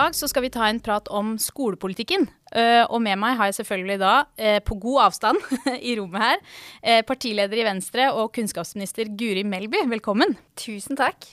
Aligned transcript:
dag 0.00 0.16
så 0.16 0.28
skal 0.30 0.44
vi 0.46 0.52
ta 0.52 0.66
en 0.68 0.80
prat 0.82 1.08
om 1.12 1.34
skolepolitikken. 1.40 2.26
Uh, 2.54 2.84
og 2.88 3.00
med 3.04 3.18
meg 3.20 3.36
har 3.38 3.50
jeg 3.50 3.60
selvfølgelig 3.60 3.98
da, 4.02 4.14
uh, 4.24 4.58
på 4.64 4.76
god 4.82 5.02
avstand 5.08 5.40
i 5.90 5.96
rommet 5.98 6.24
her, 6.24 6.40
uh, 6.86 7.02
partileder 7.06 7.60
i 7.60 7.66
Venstre 7.66 8.08
og 8.14 8.32
kunnskapsminister 8.36 9.10
Guri 9.18 9.44
Melby. 9.46 9.84
Velkommen. 9.90 10.36
Tusen 10.58 10.98
takk. 10.98 11.28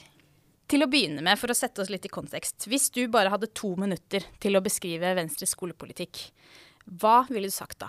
Til 0.68 0.84
å 0.84 0.90
begynne 0.90 1.24
med, 1.24 1.40
for 1.40 1.48
å 1.48 1.56
sette 1.56 1.80
oss 1.80 1.92
litt 1.92 2.04
i 2.04 2.12
kontekst. 2.12 2.68
Hvis 2.68 2.90
du 2.92 3.06
bare 3.12 3.32
hadde 3.32 3.48
to 3.56 3.72
minutter 3.80 4.26
til 4.42 4.58
å 4.58 4.64
beskrive 4.64 5.14
Venstres 5.16 5.54
skolepolitikk, 5.56 6.26
hva 7.00 7.22
ville 7.30 7.48
du 7.48 7.54
sagt 7.54 7.80
da? 7.80 7.88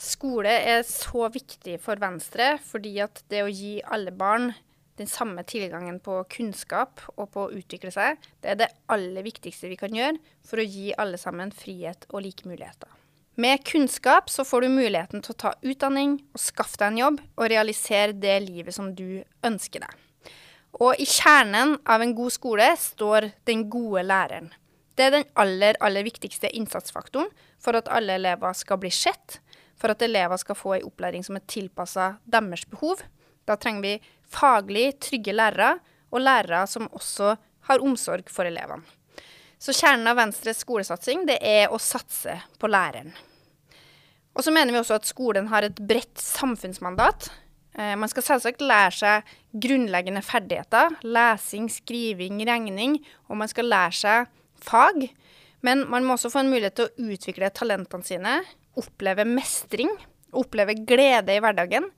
Skole 0.00 0.52
er 0.70 0.84
så 0.86 1.26
viktig 1.28 1.76
for 1.82 2.00
Venstre 2.00 2.54
fordi 2.64 2.94
at 3.04 3.20
det 3.28 3.42
å 3.44 3.50
gi 3.50 3.80
alle 3.84 4.14
barn 4.16 4.52
den 5.00 5.08
samme 5.08 5.44
tilgangen 5.48 5.98
på 6.04 6.18
kunnskap 6.32 7.00
og 7.16 7.30
på 7.32 7.46
å 7.46 7.52
utvikle 7.56 7.92
seg, 7.94 8.20
det 8.44 8.52
er 8.52 8.60
det 8.60 8.70
aller 8.92 9.24
viktigste 9.24 9.70
vi 9.72 9.78
kan 9.80 9.94
gjøre 9.96 10.20
for 10.46 10.60
å 10.60 10.66
gi 10.66 10.90
alle 11.00 11.20
sammen 11.20 11.52
frihet 11.54 12.06
og 12.10 12.24
like 12.26 12.48
muligheter. 12.48 12.90
Med 13.40 13.62
kunnskap 13.64 14.28
så 14.28 14.44
får 14.44 14.66
du 14.66 14.74
muligheten 14.74 15.22
til 15.24 15.32
å 15.32 15.40
ta 15.46 15.52
utdanning 15.64 16.18
og 16.34 16.42
skaffe 16.42 16.76
deg 16.80 16.90
en 16.90 17.00
jobb 17.00 17.20
og 17.38 17.48
realisere 17.48 18.12
det 18.12 18.36
livet 18.44 18.76
som 18.76 18.90
du 18.96 19.22
ønsker 19.46 19.86
deg. 19.86 19.94
Og 20.84 21.00
i 21.00 21.06
kjernen 21.08 21.78
av 21.88 22.02
en 22.04 22.12
god 22.14 22.34
skole 22.34 22.66
står 22.78 23.30
den 23.48 23.64
gode 23.72 24.04
læreren. 24.06 24.50
Det 24.94 25.06
er 25.06 25.14
den 25.14 25.28
aller, 25.40 25.78
aller 25.80 26.04
viktigste 26.04 26.50
innsatsfaktoren 26.52 27.30
for 27.62 27.78
at 27.78 27.88
alle 27.88 28.18
elever 28.20 28.52
skal 28.58 28.80
bli 28.82 28.90
sett, 28.92 29.40
for 29.80 29.94
at 29.94 30.02
elever 30.04 30.36
skal 30.40 30.58
få 30.58 30.76
en 30.76 30.86
opplæring 30.90 31.24
som 31.24 31.38
er 31.38 31.46
tilpassa 31.48 32.12
deres 32.28 32.66
behov. 32.68 33.00
Da 33.48 33.56
trenger 33.56 33.86
vi 33.86 33.94
faglig 34.30 34.94
trygge 35.02 35.34
lærere, 35.34 35.78
og 36.10 36.24
lærere 36.24 36.64
som 36.66 36.88
også 36.90 37.36
har 37.68 37.84
omsorg 37.84 38.30
for 38.32 38.48
elevene. 38.48 38.82
Så 39.60 39.74
kjernen 39.76 40.08
av 40.08 40.16
Venstres 40.16 40.62
skolesatsing 40.64 41.26
det 41.28 41.36
er 41.44 41.68
å 41.68 41.78
satse 41.82 42.38
på 42.58 42.70
læreren. 42.70 43.12
Og 44.32 44.46
så 44.46 44.52
mener 44.54 44.72
vi 44.72 44.80
også 44.80 44.96
at 44.96 45.08
skolen 45.08 45.50
har 45.50 45.66
et 45.66 45.82
bredt 45.84 46.20
samfunnsmandat. 46.22 47.28
Eh, 47.76 47.92
man 47.98 48.08
skal 48.08 48.24
selvsagt 48.24 48.62
lære 48.64 48.94
seg 48.96 49.34
grunnleggende 49.66 50.22
ferdigheter. 50.24 50.96
Lesing, 51.04 51.68
skriving, 51.68 52.40
regning. 52.48 52.96
Og 53.28 53.36
man 53.42 53.50
skal 53.52 53.68
lære 53.68 53.98
seg 53.98 54.30
fag. 54.64 55.10
Men 55.66 55.84
man 55.92 56.06
må 56.06 56.16
også 56.16 56.30
få 56.32 56.44
en 56.44 56.52
mulighet 56.54 56.78
til 56.78 56.88
å 56.88 57.10
utvikle 57.12 57.52
talentene 57.52 58.06
sine. 58.06 58.38
Oppleve 58.80 59.26
mestring. 59.28 59.92
Oppleve 60.32 60.78
glede 60.88 61.36
i 61.36 61.42
hverdagen. 61.42 61.90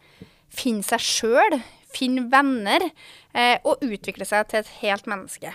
Finne 0.52 0.82
seg 0.82 1.04
sjøl 1.04 1.60
finne 1.94 2.26
venner 2.32 2.84
eh, 2.88 3.58
og 3.62 3.84
utvikle 3.84 4.26
seg 4.28 4.48
til 4.50 4.62
et 4.62 4.72
helt 4.80 5.08
menneske. 5.10 5.52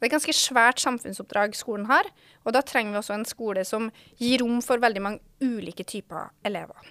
Det 0.00 0.06
er 0.06 0.08
et 0.08 0.14
ganske 0.14 0.32
svært 0.32 0.80
samfunnsoppdrag 0.80 1.52
skolen 1.58 1.84
har, 1.90 2.06
og 2.48 2.54
da 2.56 2.62
trenger 2.64 2.94
vi 2.94 3.00
også 3.02 3.18
en 3.18 3.28
skole 3.28 3.66
som 3.68 3.90
gir 4.16 4.40
rom 4.40 4.62
for 4.64 4.80
veldig 4.80 5.02
mange 5.04 5.20
ulike 5.44 5.84
typer 5.84 6.30
elever. 6.48 6.88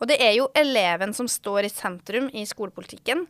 Og 0.00 0.08
det 0.08 0.18
er 0.20 0.34
jo 0.36 0.50
eleven 0.56 1.14
som 1.16 1.28
står 1.28 1.68
i 1.68 1.72
sentrum 1.72 2.28
i 2.36 2.44
skolepolitikken. 2.48 3.26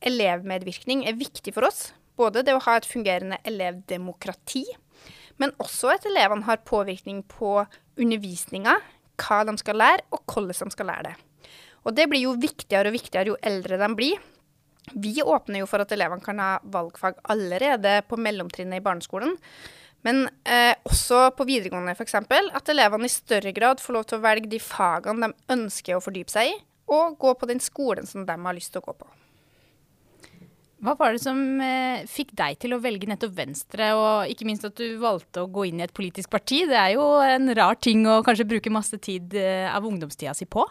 Elevmedvirkning 0.00 1.04
er 1.08 1.18
viktig 1.20 1.52
for 1.56 1.68
oss. 1.68 1.90
Både 2.16 2.44
det 2.44 2.56
å 2.56 2.62
ha 2.64 2.76
et 2.76 2.88
fungerende 2.88 3.38
elevdemokrati, 3.48 4.64
men 5.40 5.54
også 5.62 5.94
at 5.94 6.08
elevene 6.08 6.44
har 6.48 6.64
påvirkning 6.68 7.22
på 7.28 7.62
undervisninga, 8.00 8.76
hva 9.20 9.40
de 9.48 9.56
skal 9.60 9.80
lære, 9.80 10.04
og 10.12 10.24
hvordan 10.28 10.68
de 10.68 10.76
skal 10.76 10.88
lære 10.88 11.08
det. 11.08 11.14
Og 11.88 11.96
det 11.96 12.08
blir 12.10 12.26
jo 12.26 12.36
viktigere 12.36 12.90
og 12.90 12.96
viktigere 12.96 13.32
jo 13.32 13.40
eldre 13.44 13.80
de 13.80 13.88
blir. 13.96 14.20
Vi 14.94 15.20
åpner 15.22 15.62
jo 15.62 15.68
for 15.70 15.82
at 15.82 15.92
elevene 15.94 16.24
kan 16.24 16.40
ha 16.42 16.54
valgfag 16.62 17.20
allerede 17.32 18.00
på 18.08 18.18
mellomtrinnet 18.20 18.80
i 18.80 18.84
barneskolen. 18.84 19.36
Men 20.06 20.24
eh, 20.48 20.72
også 20.88 21.28
på 21.36 21.44
videregående 21.48 21.92
f.eks. 21.92 22.16
at 22.16 22.72
elevene 22.72 23.08
i 23.08 23.12
større 23.12 23.52
grad 23.56 23.82
får 23.82 23.96
lov 23.96 24.08
til 24.08 24.18
å 24.18 24.24
velge 24.24 24.50
de 24.50 24.60
fagene 24.62 25.28
de 25.28 25.56
ønsker 25.56 25.96
å 25.96 26.04
fordype 26.04 26.32
seg 26.32 26.54
i, 26.54 26.60
og 26.90 27.18
gå 27.20 27.34
på 27.36 27.48
den 27.50 27.60
skolen 27.62 28.08
som 28.08 28.24
de 28.26 28.36
har 28.36 28.56
lyst 28.56 28.72
til 28.74 28.82
å 28.82 28.88
gå 28.88 28.96
på. 29.02 29.10
Hva 30.80 30.94
var 30.96 31.12
det 31.12 31.20
som 31.20 31.36
eh, 31.60 32.06
fikk 32.08 32.32
deg 32.40 32.56
til 32.62 32.72
å 32.72 32.80
velge 32.80 33.08
nettopp 33.10 33.34
Venstre, 33.36 33.90
og 33.92 34.30
ikke 34.32 34.46
minst 34.48 34.64
at 34.64 34.78
du 34.80 34.96
valgte 35.02 35.44
å 35.44 35.50
gå 35.52 35.66
inn 35.68 35.82
i 35.82 35.84
et 35.84 35.92
politisk 35.92 36.32
parti? 36.32 36.62
Det 36.70 36.78
er 36.80 36.94
jo 36.94 37.04
en 37.20 37.52
rar 37.58 37.76
ting 37.76 38.06
å 38.08 38.22
kanskje 38.24 38.48
bruke 38.48 38.72
masse 38.72 38.96
tid 39.04 39.36
eh, 39.36 39.68
av 39.68 39.84
ungdomstida 39.84 40.32
si 40.36 40.48
på? 40.48 40.64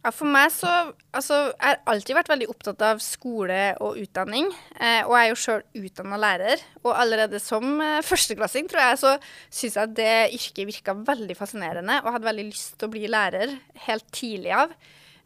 Ja, 0.00 0.10
For 0.14 0.28
meg 0.28 0.48
så 0.54 0.68
Altså, 1.10 1.50
jeg 1.50 1.66
har 1.66 1.80
alltid 1.90 2.14
vært 2.16 2.28
veldig 2.30 2.46
opptatt 2.52 2.82
av 2.86 3.00
skole 3.02 3.74
og 3.82 3.96
utdanning. 3.98 4.46
Eh, 4.78 5.00
og 5.02 5.16
jeg 5.16 5.24
er 5.24 5.32
jo 5.32 5.38
sjøl 5.42 5.64
utdanna 5.80 6.20
lærer. 6.22 6.62
Og 6.84 6.92
allerede 6.94 7.40
som 7.42 7.80
eh, 7.82 7.98
førsteklassing, 8.06 8.68
tror 8.70 8.84
jeg, 8.84 9.00
så 9.00 9.10
syns 9.50 9.74
jeg 9.74 9.88
at 9.88 9.96
det 9.98 10.12
yrket 10.38 10.68
virka 10.68 10.94
veldig 10.94 11.34
fascinerende. 11.34 11.98
Og 12.04 12.14
hadde 12.14 12.28
veldig 12.30 12.46
lyst 12.52 12.76
til 12.78 12.86
å 12.86 12.92
bli 12.94 13.10
lærer 13.10 13.56
helt 13.88 14.06
tidlig 14.14 14.54
av. 14.54 14.76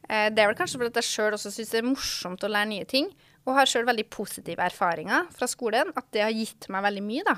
Eh, 0.08 0.30
det 0.32 0.40
er 0.40 0.48
vel 0.48 0.56
kanskje 0.56 0.80
fordi 0.80 1.02
jeg 1.02 1.10
sjøl 1.10 1.36
også 1.36 1.52
syns 1.52 1.74
det 1.76 1.82
er 1.82 1.90
morsomt 1.90 2.48
å 2.48 2.52
lære 2.56 2.72
nye 2.72 2.88
ting. 2.88 3.12
Og 3.44 3.58
har 3.60 3.68
sjøl 3.68 3.84
veldig 3.84 4.08
positive 4.08 4.64
erfaringer 4.64 5.28
fra 5.36 5.50
skolen. 5.52 5.92
At 6.00 6.08
det 6.16 6.24
har 6.24 6.32
gitt 6.32 6.72
meg 6.72 6.88
veldig 6.88 7.04
mye, 7.04 7.28
da. 7.28 7.36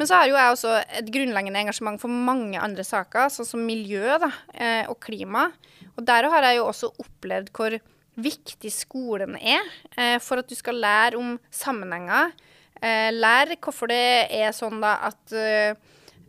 Men 0.00 0.08
så 0.08 0.16
har 0.16 0.30
jo 0.30 0.36
jeg 0.38 0.52
også 0.54 0.70
et 0.96 1.08
grunnleggende 1.12 1.60
engasjement 1.60 2.00
for 2.00 2.08
mange 2.08 2.56
andre 2.56 2.80
saker, 2.88 3.26
sånn 3.28 3.44
som 3.44 3.60
miljø 3.68 4.14
da, 4.22 4.30
eh, 4.56 4.86
og 4.88 4.96
klima. 5.04 5.50
Og 5.92 6.06
der 6.08 6.24
har 6.32 6.46
jeg 6.46 6.56
jo 6.56 6.62
også 6.70 6.88
opplevd 7.02 7.50
hvor 7.52 7.74
viktig 8.16 8.70
skolen 8.72 9.36
er 9.36 9.60
eh, 10.00 10.16
for 10.24 10.40
at 10.40 10.48
du 10.48 10.56
skal 10.56 10.80
lære 10.80 11.20
om 11.20 11.34
sammenhenger. 11.52 12.32
Eh, 12.80 13.10
lære 13.12 13.58
hvorfor 13.60 13.92
det 13.92 14.30
er 14.40 14.56
sånn 14.56 14.80
da 14.80 14.96
at 15.10 15.36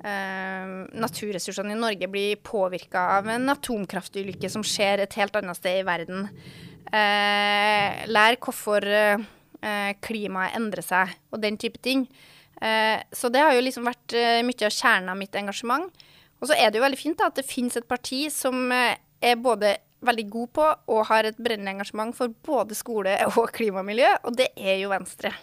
naturressursene 0.01 1.75
i 1.75 1.77
Norge 1.77 2.07
blir 2.09 2.39
påvirka 2.41 3.03
av 3.19 3.27
en 3.29 3.53
atomkraftulykke 3.53 4.49
som 4.49 4.65
skjer 4.65 5.03
et 5.03 5.15
helt 5.15 5.35
annet 5.37 5.59
sted 5.59 5.79
i 5.79 5.85
verden. 5.87 6.27
Eh, 6.91 8.03
lær 8.11 8.39
hvorfor 8.41 8.89
klimaet 10.01 10.57
endrer 10.57 10.83
seg, 10.83 11.15
og 11.31 11.43
den 11.45 11.61
type 11.61 11.79
ting. 11.85 12.07
Så 12.61 13.29
det 13.33 13.41
har 13.41 13.55
jo 13.55 13.63
liksom 13.66 13.88
vært 13.88 14.13
mye 14.45 14.67
av 14.67 14.73
kjernen 14.75 15.09
av 15.09 15.17
mitt 15.17 15.33
engasjement. 15.39 16.03
Og 16.41 16.49
så 16.49 16.57
er 16.57 16.69
det 16.69 16.77
jo 16.77 16.83
veldig 16.83 16.99
fint 16.99 17.17
da, 17.17 17.31
at 17.31 17.39
det 17.39 17.47
finnes 17.47 17.77
et 17.79 17.88
parti 17.89 18.27
som 18.33 18.69
er 18.72 19.39
både 19.41 19.75
veldig 20.05 20.27
god 20.33 20.51
på 20.57 20.67
og 20.94 21.05
har 21.11 21.29
et 21.29 21.39
brennende 21.41 21.75
engasjement 21.75 22.13
for 22.17 22.33
både 22.45 22.77
skole 22.77 23.16
og 23.31 23.53
klimamiljø, 23.55 24.11
og 24.25 24.38
det 24.38 24.51
er 24.57 24.81
jo 24.83 24.94
Venstre. 24.94 25.33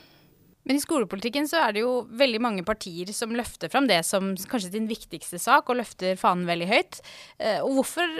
Men 0.69 0.77
i 0.77 0.83
skolepolitikken 0.85 1.47
så 1.49 1.63
er 1.65 1.73
det 1.73 1.81
jo 1.81 2.03
veldig 2.21 2.41
mange 2.45 2.65
partier 2.67 3.09
som 3.17 3.33
løfter 3.33 3.71
fram 3.73 3.87
det 3.89 4.03
som 4.05 4.35
kanskje 4.51 4.75
din 4.75 4.89
viktigste 4.91 5.41
sak, 5.41 5.71
og 5.71 5.79
løfter 5.81 6.19
fanen 6.21 6.45
veldig 6.49 6.67
høyt. 6.69 6.99
Eh, 7.41 7.63
og 7.65 7.79
hvorfor 7.79 8.11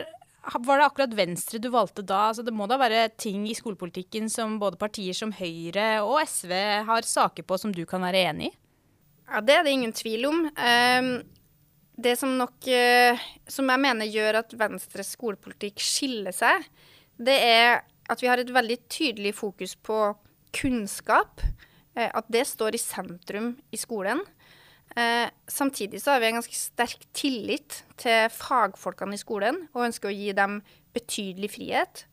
var 0.65 0.81
det 0.81 0.87
akkurat 0.87 1.17
Venstre 1.19 1.61
du 1.61 1.69
valgte 1.75 2.07
da? 2.07 2.31
Altså, 2.31 2.47
det 2.47 2.55
må 2.57 2.65
da 2.71 2.79
være 2.81 3.11
ting 3.21 3.45
i 3.51 3.57
skolepolitikken 3.59 4.31
som 4.33 4.57
både 4.63 4.81
partier 4.81 5.17
som 5.17 5.35
Høyre 5.37 5.99
og 6.07 6.23
SV 6.25 6.55
har 6.89 7.05
saker 7.05 7.45
på 7.45 7.61
som 7.61 7.75
du 7.75 7.83
kan 7.91 8.07
være 8.07 8.25
enig 8.31 8.49
i? 8.49 8.57
Ja, 9.29 9.41
Det 9.45 9.55
er 9.55 9.65
det 9.65 9.75
ingen 9.77 9.93
tvil 9.93 10.25
om. 10.29 10.47
Um, 10.49 11.11
det 11.99 12.15
som 12.17 12.37
nok 12.39 12.67
eh, 12.71 13.19
Som 13.51 13.71
jeg 13.73 13.83
mener 13.83 14.09
gjør 14.09 14.43
at 14.45 14.55
Venstres 14.59 15.13
skolepolitikk 15.17 15.83
skiller 15.83 16.35
seg, 16.35 16.65
det 17.19 17.35
er 17.43 17.81
at 18.09 18.23
vi 18.23 18.29
har 18.31 18.41
et 18.41 18.53
veldig 18.55 18.79
tydelig 18.89 19.35
fokus 19.37 19.75
på 19.75 20.15
kunnskap. 20.55 21.43
Eh, 21.99 22.09
at 22.09 22.29
det 22.33 22.47
står 22.49 22.79
i 22.79 22.81
sentrum 22.81 23.51
i 23.75 23.81
skolen. 23.81 24.23
Eh, 24.97 25.27
samtidig 25.51 26.01
så 26.01 26.15
har 26.15 26.23
vi 26.23 26.31
en 26.31 26.39
ganske 26.39 26.57
sterk 26.57 27.03
tillit 27.13 27.83
til 28.01 28.31
fagfolkene 28.33 29.19
i 29.19 29.21
skolen, 29.21 29.67
og 29.75 29.91
ønsker 29.91 30.09
å 30.09 30.15
gi 30.15 30.31
dem 30.39 30.63
betydelig 30.97 31.51
frihet. 31.59 32.07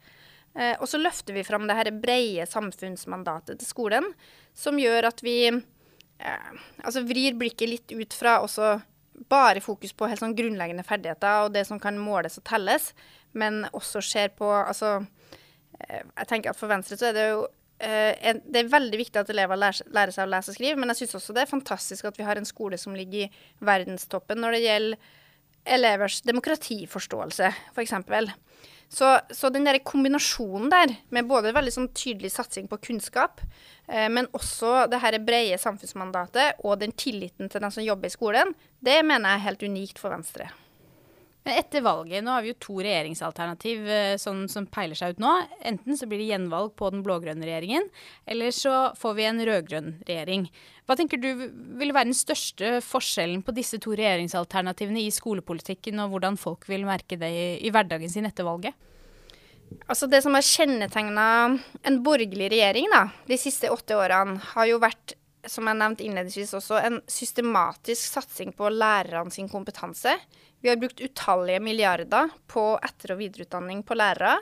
Og 0.79 0.85
så 0.87 0.95
løfter 0.95 1.35
vi 1.35 1.41
fram 1.43 1.65
det 1.67 1.75
her 1.75 1.89
brede 1.91 2.45
samfunnsmandatet 2.47 3.59
til 3.59 3.67
skolen, 3.67 4.05
som 4.55 4.77
gjør 4.79 5.09
at 5.09 5.19
vi 5.19 5.49
altså 6.19 7.03
vrir 7.05 7.35
blikket 7.37 7.69
litt 7.69 7.91
ut 7.91 8.13
fra 8.15 8.39
også 8.43 8.75
bare 9.31 9.61
fokus 9.63 9.93
på 9.95 10.07
helt 10.09 10.21
sånn 10.21 10.35
grunnleggende 10.35 10.85
ferdigheter 10.85 11.45
og 11.45 11.53
det 11.55 11.65
som 11.67 11.79
kan 11.81 11.97
måles 11.99 12.37
og 12.39 12.45
telles, 12.47 12.91
men 13.33 13.63
også 13.73 14.01
ser 14.03 14.33
på 14.37 14.47
Altså, 14.47 15.05
eh, 15.79 16.03
jeg 16.03 16.27
tenker 16.27 16.51
at 16.51 16.59
for 16.59 16.71
Venstre 16.71 16.97
så 16.99 17.09
er 17.09 17.17
det 17.17 17.27
jo 17.29 17.45
eh, 17.79 18.35
det 18.43 18.61
er 18.61 18.71
veldig 18.71 18.99
viktig 18.99 19.21
at 19.21 19.31
elever 19.31 19.59
lærer, 19.59 20.11
seg 20.15 20.25
å 20.25 20.31
lese 20.31 20.51
og 20.51 20.57
skrive, 20.57 20.79
men 20.79 20.91
jeg 20.91 21.03
syns 21.03 21.19
også 21.19 21.35
det 21.35 21.45
er 21.45 21.51
fantastisk 21.51 22.07
at 22.09 22.19
vi 22.19 22.27
har 22.27 22.39
en 22.39 22.47
skole 22.47 22.79
som 22.79 22.95
ligger 22.95 23.27
i 23.27 23.31
verdenstoppen 23.65 24.41
når 24.41 24.57
det 24.57 24.65
gjelder 24.65 25.13
elevers 25.65 26.21
demokratiforståelse, 26.25 27.51
f.eks. 27.75 27.93
Så, 28.89 29.07
så, 29.33 29.49
den 29.49 29.65
der 29.65 29.79
kombinasjonen 29.83 30.69
der, 30.69 30.93
med 31.09 31.27
både 31.27 31.53
veldig 31.55 31.73
sånn 31.73 31.89
tydelig 31.97 32.31
satsing 32.35 32.69
på 32.69 32.77
kunnskap, 32.85 33.41
eh, 33.89 34.05
men 34.13 34.29
også 34.37 34.85
det 34.91 35.01
her 35.01 35.17
brede 35.25 35.57
samfunnsmandatet 35.59 36.61
og 36.63 36.77
den 36.83 36.93
tilliten 36.93 37.49
til 37.49 37.65
den 37.65 37.73
som 37.73 37.85
jobber 37.85 38.11
i 38.11 38.13
skolen, 38.13 38.53
det 38.85 39.01
mener 39.03 39.33
jeg 39.33 39.41
er 39.41 39.47
helt 39.49 39.65
unikt 39.65 40.01
for 40.01 40.13
Venstre. 40.13 40.51
Etter 41.45 41.83
valget, 41.85 42.23
nå 42.25 42.31
har 42.33 42.41
vi 42.41 42.49
jo 42.49 42.57
to 42.57 42.75
regjeringsalternativ 42.81 43.83
eh, 43.85 44.15
sånn 44.17 44.47
som 44.49 44.65
peiler 44.65 44.97
seg 44.97 45.13
ut 45.13 45.19
nå. 45.21 45.33
Enten 45.61 45.97
så 45.97 46.07
blir 46.09 46.17
det 46.17 46.31
gjenvalg 46.31 46.71
på 46.79 46.89
den 46.89 47.03
blå-grønne 47.05 47.45
regjeringen, 47.45 47.85
eller 48.25 48.49
så 48.55 48.73
får 48.97 49.13
vi 49.19 49.27
en 49.29 49.43
rød-grønn 49.45 49.91
regjering. 50.07 50.47
Hva 50.89 50.97
tenker 50.97 51.21
du 51.21 51.29
vil 51.77 51.93
være 51.93 52.09
den 52.09 52.17
største 52.17 52.79
forskjellen 52.81 53.43
på 53.45 53.53
disse 53.53 53.77
to 53.83 53.93
regjeringsalternativene 53.93 55.03
i 55.05 55.13
skolepolitikken, 55.13 56.01
og 56.01 56.15
hvordan 56.15 56.39
folk 56.41 56.65
vil 56.71 56.87
merke 56.89 57.19
det 57.21 57.29
i, 57.29 57.45
i 57.61 57.73
hverdagen 57.73 58.09
sin 58.09 58.25
etter 58.25 58.47
valget? 58.49 58.73
Altså 59.85 60.09
Det 60.09 60.23
som 60.25 60.33
har 60.37 60.45
kjennetegna 60.45 61.27
en 61.85 62.01
borgerlig 62.05 62.49
regjering 62.53 62.89
da, 62.89 63.05
de 63.29 63.37
siste 63.37 63.69
åtte 63.69 63.97
årene, 63.97 64.41
har 64.55 64.69
jo 64.69 64.81
vært 64.81 65.13
som 65.51 65.67
jeg 65.69 65.79
nevnte 65.79 66.05
innledningsvis 66.05 66.53
også, 66.57 66.79
en 66.79 66.99
systematisk 67.09 68.17
satsing 68.17 68.53
på 68.55 68.69
lærerne 68.73 69.33
sin 69.33 69.49
kompetanse. 69.51 70.15
Vi 70.61 70.71
har 70.71 70.79
brukt 70.81 71.01
utallige 71.01 71.61
milliarder 71.61 72.31
på 72.49 72.73
etter- 72.83 73.15
og 73.15 73.21
videreutdanning 73.21 73.83
på 73.85 73.97
lærere, 73.97 74.39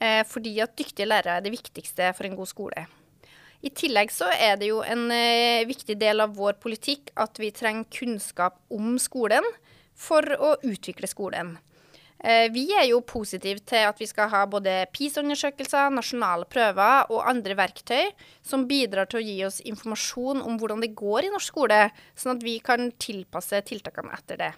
eh, 0.00 0.22
fordi 0.26 0.58
at 0.60 0.76
dyktige 0.76 1.06
lærere 1.06 1.38
er 1.38 1.40
det 1.44 1.54
viktigste 1.54 2.12
for 2.16 2.26
en 2.26 2.36
god 2.36 2.50
skole. 2.50 2.86
I 3.62 3.70
tillegg 3.76 4.10
så 4.10 4.30
er 4.32 4.56
det 4.56 4.70
jo 4.70 4.80
en 4.82 5.10
eh, 5.12 5.66
viktig 5.68 5.98
del 6.00 6.24
av 6.24 6.34
vår 6.36 6.56
politikk 6.62 7.12
at 7.20 7.36
vi 7.38 7.52
trenger 7.52 7.84
kunnskap 7.92 8.56
om 8.72 8.96
skolen 8.98 9.44
for 9.94 10.24
å 10.40 10.54
utvikle 10.64 11.06
skolen. 11.10 11.58
Eh, 12.20 12.50
vi 12.52 12.66
er 12.76 12.84
jo 12.90 13.00
positive 13.00 13.62
til 13.64 13.86
at 13.88 14.00
vi 14.00 14.06
skal 14.08 14.28
ha 14.28 14.42
både 14.50 14.74
PISA-undersøkelser, 14.92 15.92
nasjonale 15.94 16.44
prøver 16.52 17.08
og 17.08 17.24
andre 17.30 17.56
verktøy 17.56 18.10
som 18.44 18.66
bidrar 18.68 19.08
til 19.08 19.22
å 19.22 19.24
gi 19.24 19.36
oss 19.46 19.60
informasjon 19.64 20.42
om 20.44 20.58
hvordan 20.60 20.84
det 20.84 20.92
går 20.98 21.26
i 21.26 21.30
norsk 21.32 21.54
skole, 21.54 21.86
sånn 22.12 22.36
at 22.36 22.44
vi 22.44 22.58
kan 22.64 22.90
tilpasse 23.00 23.62
tiltakene 23.70 24.12
etter 24.18 24.42
det. 24.42 24.50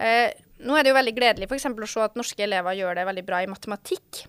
Eh, 0.00 0.30
nå 0.64 0.76
er 0.76 0.84
det 0.84 0.92
jo 0.92 0.96
veldig 0.96 1.16
gledelig 1.18 1.50
f.eks. 1.50 1.68
å 1.68 1.90
se 1.92 2.06
at 2.06 2.16
norske 2.16 2.46
elever 2.46 2.78
gjør 2.78 2.96
det 2.96 3.04
veldig 3.10 3.26
bra 3.28 3.42
i 3.44 3.50
matematikk. 3.50 4.22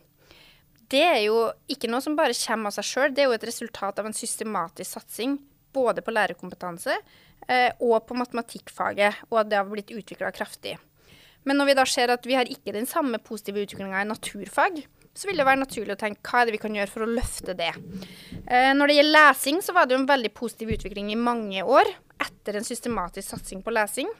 Det 0.92 1.04
er 1.04 1.22
jo 1.26 1.40
ikke 1.72 1.90
noe 1.92 2.04
som 2.04 2.16
bare 2.20 2.36
kommer 2.36 2.72
av 2.72 2.76
seg 2.76 2.88
sjøl, 2.88 3.16
det 3.16 3.24
er 3.24 3.32
jo 3.32 3.38
et 3.38 3.48
resultat 3.48 4.00
av 4.00 4.08
en 4.08 4.16
systematisk 4.16 5.00
satsing 5.00 5.40
både 5.76 6.04
på 6.04 6.12
lærerkompetanse 6.16 6.96
eh, 7.48 7.72
og 7.80 8.02
på 8.08 8.16
matematikkfaget, 8.20 9.24
og 9.32 9.42
at 9.42 9.52
det 9.52 9.60
har 9.60 9.68
blitt 9.72 9.92
utvikla 9.96 10.32
kraftig. 10.36 10.78
Men 11.48 11.60
når 11.60 11.70
vi 11.72 11.78
da 11.80 11.88
ser 11.88 12.12
at 12.12 12.28
vi 12.28 12.36
har 12.36 12.50
ikke 12.52 12.76
den 12.76 12.88
samme 12.90 13.22
positive 13.24 13.64
utviklinga 13.64 14.04
i 14.04 14.10
naturfag, 14.10 14.84
så 15.18 15.30
vil 15.30 15.40
det 15.40 15.48
være 15.48 15.64
naturlig 15.64 15.96
å 15.96 16.00
tenke 16.00 16.30
hva 16.30 16.44
er 16.44 16.50
det 16.50 16.58
vi 16.58 16.62
kan 16.62 16.76
gjøre 16.78 16.94
for 16.94 17.06
å 17.06 17.10
løfte 17.10 17.56
det. 17.58 17.72
Eh, 18.46 18.74
når 18.78 18.92
det 18.92 18.98
gjelder 19.00 19.16
lesing, 19.16 19.64
så 19.66 19.74
var 19.74 19.88
det 19.88 19.96
jo 19.96 20.04
en 20.04 20.12
veldig 20.12 20.34
positiv 20.38 20.76
utvikling 20.76 21.10
i 21.14 21.20
mange 21.20 21.64
år 21.64 21.90
etter 22.22 22.60
en 22.60 22.68
systematisk 22.68 23.32
satsing 23.32 23.64
på 23.66 23.74
lesing. 23.74 24.12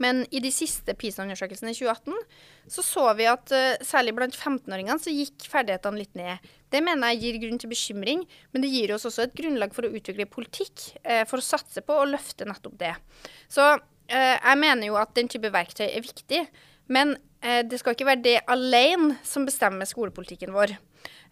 Men 0.00 0.24
i 0.28 0.42
de 0.44 0.50
siste 0.52 0.92
PISA-undersøkelsene 0.96 1.72
i 1.72 1.76
2018 1.76 2.72
så 2.72 2.84
så 2.84 3.04
vi 3.16 3.28
at 3.30 3.52
uh, 3.54 3.84
særlig 3.84 4.12
blant 4.16 4.36
15-åringene 4.36 5.00
så 5.00 5.12
gikk 5.12 5.46
ferdighetene 5.48 6.00
litt 6.02 6.18
ned. 6.18 6.48
Det 6.72 6.82
mener 6.84 7.14
jeg 7.14 7.22
gir 7.22 7.38
grunn 7.46 7.60
til 7.62 7.72
bekymring, 7.72 8.24
men 8.52 8.64
det 8.64 8.72
gir 8.72 8.92
oss 8.92 9.06
også 9.08 9.24
et 9.24 9.36
grunnlag 9.38 9.72
for 9.76 9.88
å 9.88 9.92
utvikle 9.96 10.28
politikk 10.28 10.90
uh, 11.06 11.24
for 11.28 11.40
å 11.40 11.46
satse 11.46 11.84
på 11.84 11.96
å 11.96 12.08
løfte 12.08 12.48
nettopp 12.48 12.76
det. 12.82 12.92
Så 13.48 13.70
jeg 14.08 14.58
mener 14.60 14.86
jo 14.86 14.98
at 15.00 15.14
den 15.16 15.28
type 15.30 15.50
verktøy 15.52 15.86
er 15.88 16.04
viktig, 16.04 16.44
men 16.92 17.16
det 17.42 17.78
skal 17.80 17.94
ikke 17.94 18.06
være 18.08 18.22
det 18.24 18.36
alene 18.50 19.16
som 19.26 19.44
bestemmer 19.46 19.86
skolepolitikken 19.86 20.54
vår. 20.54 20.72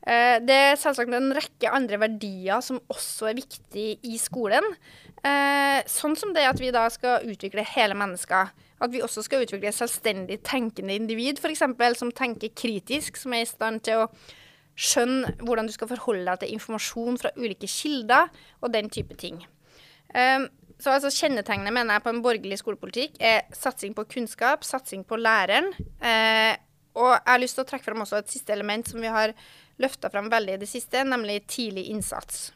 Det 0.04 0.56
er 0.56 0.76
selvsagt 0.78 1.14
en 1.16 1.32
rekke 1.34 1.70
andre 1.70 1.98
verdier 2.02 2.60
som 2.62 2.80
også 2.92 3.30
er 3.30 3.38
viktige 3.38 3.96
i 4.06 4.18
skolen. 4.20 4.66
Eh, 5.24 5.80
sånn 5.88 6.16
som 6.20 6.34
det 6.36 6.44
at 6.44 6.58
vi 6.60 6.68
da 6.74 6.84
skal 6.92 7.24
utvikle 7.30 7.64
hele 7.64 7.96
mennesker. 7.96 8.50
At 8.84 8.92
vi 8.92 9.00
også 9.04 9.22
skal 9.24 9.46
utvikle 9.46 9.72
selvstendig 9.72 10.42
tenkende 10.44 10.96
individ, 10.98 11.40
f.eks. 11.40 11.62
som 11.96 12.10
tenker 12.12 12.52
kritisk, 12.52 13.16
som 13.16 13.32
er 13.32 13.46
i 13.46 13.48
stand 13.48 13.80
til 13.86 14.04
å 14.04 14.10
skjønne 14.74 15.36
hvordan 15.46 15.70
du 15.70 15.72
skal 15.72 15.88
forholde 15.88 16.26
deg 16.28 16.42
til 16.42 16.52
informasjon 16.58 17.16
fra 17.22 17.32
ulike 17.38 17.70
kilder, 17.70 18.28
og 18.60 18.74
den 18.74 18.90
type 18.92 19.16
ting. 19.16 19.40
Så 20.82 20.92
altså 20.92 21.10
Kjennetegnet 21.12 21.72
mener 21.72 21.96
jeg 21.96 22.04
på 22.04 22.12
en 22.12 22.22
borgerlig 22.24 22.58
skolepolitikk 22.60 23.18
er 23.22 23.44
satsing 23.54 23.94
på 23.96 24.06
kunnskap, 24.10 24.64
satsing 24.66 25.04
på 25.06 25.18
læreren. 25.20 25.70
Eh, 26.02 26.54
og 26.98 27.12
jeg 27.14 27.30
har 27.30 27.42
lyst 27.42 27.58
til 27.58 27.64
å 27.64 27.68
trekke 27.68 27.86
fram 27.86 28.04
også 28.04 28.20
et 28.20 28.32
siste 28.32 28.54
element 28.54 28.90
som 28.90 29.02
vi 29.02 29.10
har 29.10 29.34
løfta 29.82 30.10
fram 30.10 30.30
veldig 30.30 30.56
i 30.56 30.60
det 30.62 30.70
siste, 30.70 31.02
nemlig 31.06 31.40
tidlig 31.50 31.88
innsats. 31.94 32.48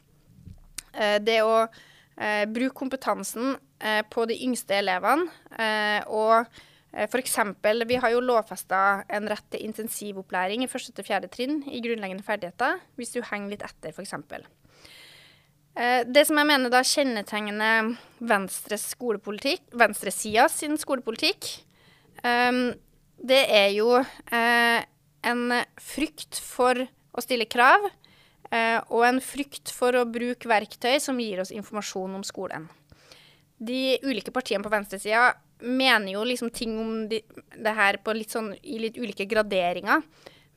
Eh, 0.93 1.17
det 1.23 1.41
å 1.43 1.63
eh, 1.63 2.45
bruke 2.51 2.75
kompetansen 2.77 3.55
eh, 3.79 4.01
på 4.11 4.27
de 4.29 4.39
yngste 4.47 4.79
elevene. 4.79 5.27
Eh, 5.55 5.99
og 6.07 6.35
eh, 6.93 7.07
f.eks. 7.07 7.37
vi 7.87 7.99
har 8.03 8.15
jo 8.15 8.23
lovfesta 8.23 9.03
en 9.07 9.31
rett 9.31 9.47
til 9.51 9.67
intensivopplæring 9.67 10.63
i 10.63 10.71
1. 10.71 10.91
til 10.95 11.07
4. 11.07 11.31
trinn 11.31 11.61
i 11.67 11.83
grunnleggende 11.83 12.27
ferdigheter, 12.27 12.79
hvis 12.99 13.15
du 13.15 13.21
henger 13.23 13.55
litt 13.55 13.67
etter, 13.67 13.95
f.eks. 13.95 14.15
Eh, 15.79 16.03
det 16.05 16.25
som 16.27 16.39
jeg 16.39 16.49
mener 16.49 16.73
da 16.73 16.83
kjennetegner 16.83 17.93
Venstres 18.19 18.89
skolepolitikk, 18.91 19.63
venstresida 19.79 20.49
sin 20.51 20.75
skolepolitikk, 20.79 21.47
eh, 22.23 22.61
det 23.19 23.41
er 23.47 23.71
jo 23.75 23.95
eh, 23.99 24.83
en 25.23 25.43
frykt 25.79 26.39
for 26.43 26.83
å 26.83 27.23
stille 27.23 27.47
krav 27.49 27.87
Eh, 28.49 28.79
og 28.89 29.03
en 29.05 29.19
frykt 29.21 29.69
for 29.75 29.93
å 29.93 30.07
bruke 30.09 30.49
verktøy 30.49 30.97
som 31.01 31.19
gir 31.21 31.41
oss 31.43 31.53
informasjon 31.53 32.15
om 32.17 32.25
skolen. 32.25 32.65
De 33.61 33.99
ulike 34.01 34.33
partiene 34.33 34.65
på 34.65 34.71
venstresida 34.73 35.35
mener 35.61 36.15
jo 36.15 36.23
liksom 36.25 36.49
ting 36.55 36.73
om 36.79 37.03
de, 37.11 37.21
det 37.53 37.75
her 37.77 37.99
litt 38.15 38.33
sånn, 38.33 38.53
i 38.63 38.79
litt 38.81 38.97
ulike 38.97 39.27
graderinger, 39.29 40.01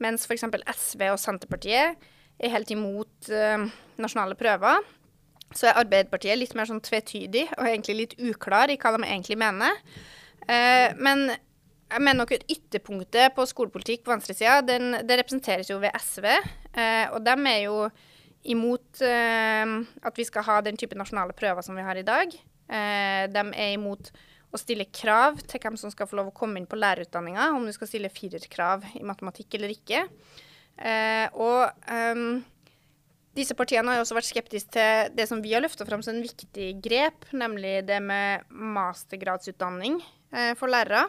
mens 0.00 0.24
f.eks. 0.24 0.46
SV 0.72 1.04
og 1.10 1.20
Senterpartiet 1.20 2.08
er 2.42 2.54
helt 2.54 2.70
imot 2.72 3.28
nasjonale 4.00 4.38
prøver. 4.38 4.80
Så 5.58 5.68
er 5.68 5.80
Arbeiderpartiet 5.82 6.38
litt 6.40 6.56
mer 6.58 6.68
sånn 6.68 6.82
tvetydig 6.84 7.46
og 7.58 7.66
egentlig 7.66 7.96
litt 7.98 8.18
uklar 8.30 8.72
i 8.72 8.78
hva 8.80 8.94
de 8.96 9.02
egentlig 9.06 9.38
mener. 9.40 9.80
Eh, 10.48 10.94
men 10.98 11.28
jeg 11.32 12.00
mener 12.00 12.22
nok 12.22 12.32
at 12.36 12.48
ytterpunktet 12.50 13.34
på 13.36 13.46
skolepolitikk 13.48 14.04
på 14.06 14.14
venstresida, 14.14 14.60
det 14.64 15.18
representeres 15.20 15.70
jo 15.70 15.78
ved 15.82 15.92
SV. 15.98 16.28
Eh, 16.72 17.06
og 17.12 17.20
de 17.26 17.36
er 17.52 17.60
jo 17.66 17.76
imot 18.52 19.02
eh, 19.06 19.76
at 20.02 20.18
vi 20.18 20.26
skal 20.26 20.46
ha 20.48 20.58
den 20.64 20.78
type 20.80 20.98
nasjonale 20.98 21.36
prøver 21.36 21.64
som 21.64 21.78
vi 21.78 21.86
har 21.86 21.98
i 22.00 22.06
dag. 22.06 22.32
Eh, 22.72 23.24
de 23.30 23.44
er 23.52 23.74
imot 23.76 24.12
å 24.52 24.60
stille 24.60 24.88
krav 24.92 25.40
til 25.48 25.62
hvem 25.62 25.78
som 25.80 25.92
skal 25.92 26.08
få 26.08 26.18
lov 26.18 26.30
å 26.30 26.36
komme 26.36 26.60
inn 26.60 26.68
på 26.68 26.78
lærerutdanninga, 26.80 27.52
om 27.56 27.64
du 27.64 27.72
skal 27.74 27.88
stille 27.88 28.12
firerkrav 28.12 28.84
i 28.98 29.04
matematikk 29.06 29.56
eller 29.56 29.72
ikke. 29.72 30.04
Eh, 30.76 31.26
og 31.36 31.88
um, 31.88 32.42
disse 33.36 33.56
partiene 33.56 33.88
har 33.88 34.00
jo 34.00 34.04
også 34.04 34.16
vært 34.18 34.28
skeptiske 34.28 34.74
til 34.76 35.14
det 35.16 35.24
som 35.30 35.40
vi 35.44 35.54
har 35.54 35.64
løfta 35.64 35.86
fram 35.88 36.02
som 36.04 36.16
en 36.16 36.24
viktig 36.24 36.68
grep, 36.84 37.30
nemlig 37.32 37.78
det 37.88 38.00
med 38.04 38.44
mastergradsutdanning 38.50 40.00
eh, 40.34 40.52
for 40.58 40.72
lærere. 40.72 41.06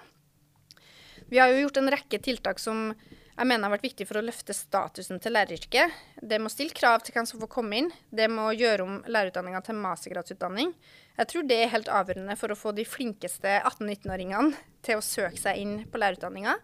Vi 1.27 1.41
har 1.41 1.51
jo 1.51 1.65
gjort 1.65 1.81
en 1.81 1.91
rekke 1.91 2.19
tiltak 2.23 2.61
som 2.63 2.91
jeg 3.33 3.49
mener 3.49 3.65
har 3.65 3.73
vært 3.73 3.87
viktig 3.87 4.05
for 4.05 4.19
å 4.19 4.23
løfte 4.23 4.53
statusen 4.53 5.17
til 5.19 5.33
læreryrket. 5.33 5.95
Det 6.21 6.37
må 6.39 6.51
stille 6.53 6.75
krav 6.77 7.01
til 7.01 7.15
hvem 7.15 7.25
som 7.25 7.41
får 7.41 7.49
komme 7.51 7.79
inn. 7.79 7.87
Det 8.13 8.27
må 8.29 8.51
gjøre 8.53 8.85
om 8.85 8.99
lærerutdanninga 9.09 9.63
til 9.65 9.79
mastergradsutdanning. 9.81 10.69
Jeg 11.17 11.29
tror 11.31 11.47
det 11.49 11.57
er 11.57 11.71
helt 11.73 11.89
avgjørende 11.89 12.37
for 12.37 12.53
å 12.53 12.57
få 12.59 12.75
de 12.77 12.85
flinkeste 12.85 13.55
18-19-åringene 13.57 14.53
til 14.85 15.01
å 15.01 15.05
søke 15.05 15.41
seg 15.41 15.63
inn 15.63 15.73
på 15.89 16.01
lærerutdanninga. 16.03 16.55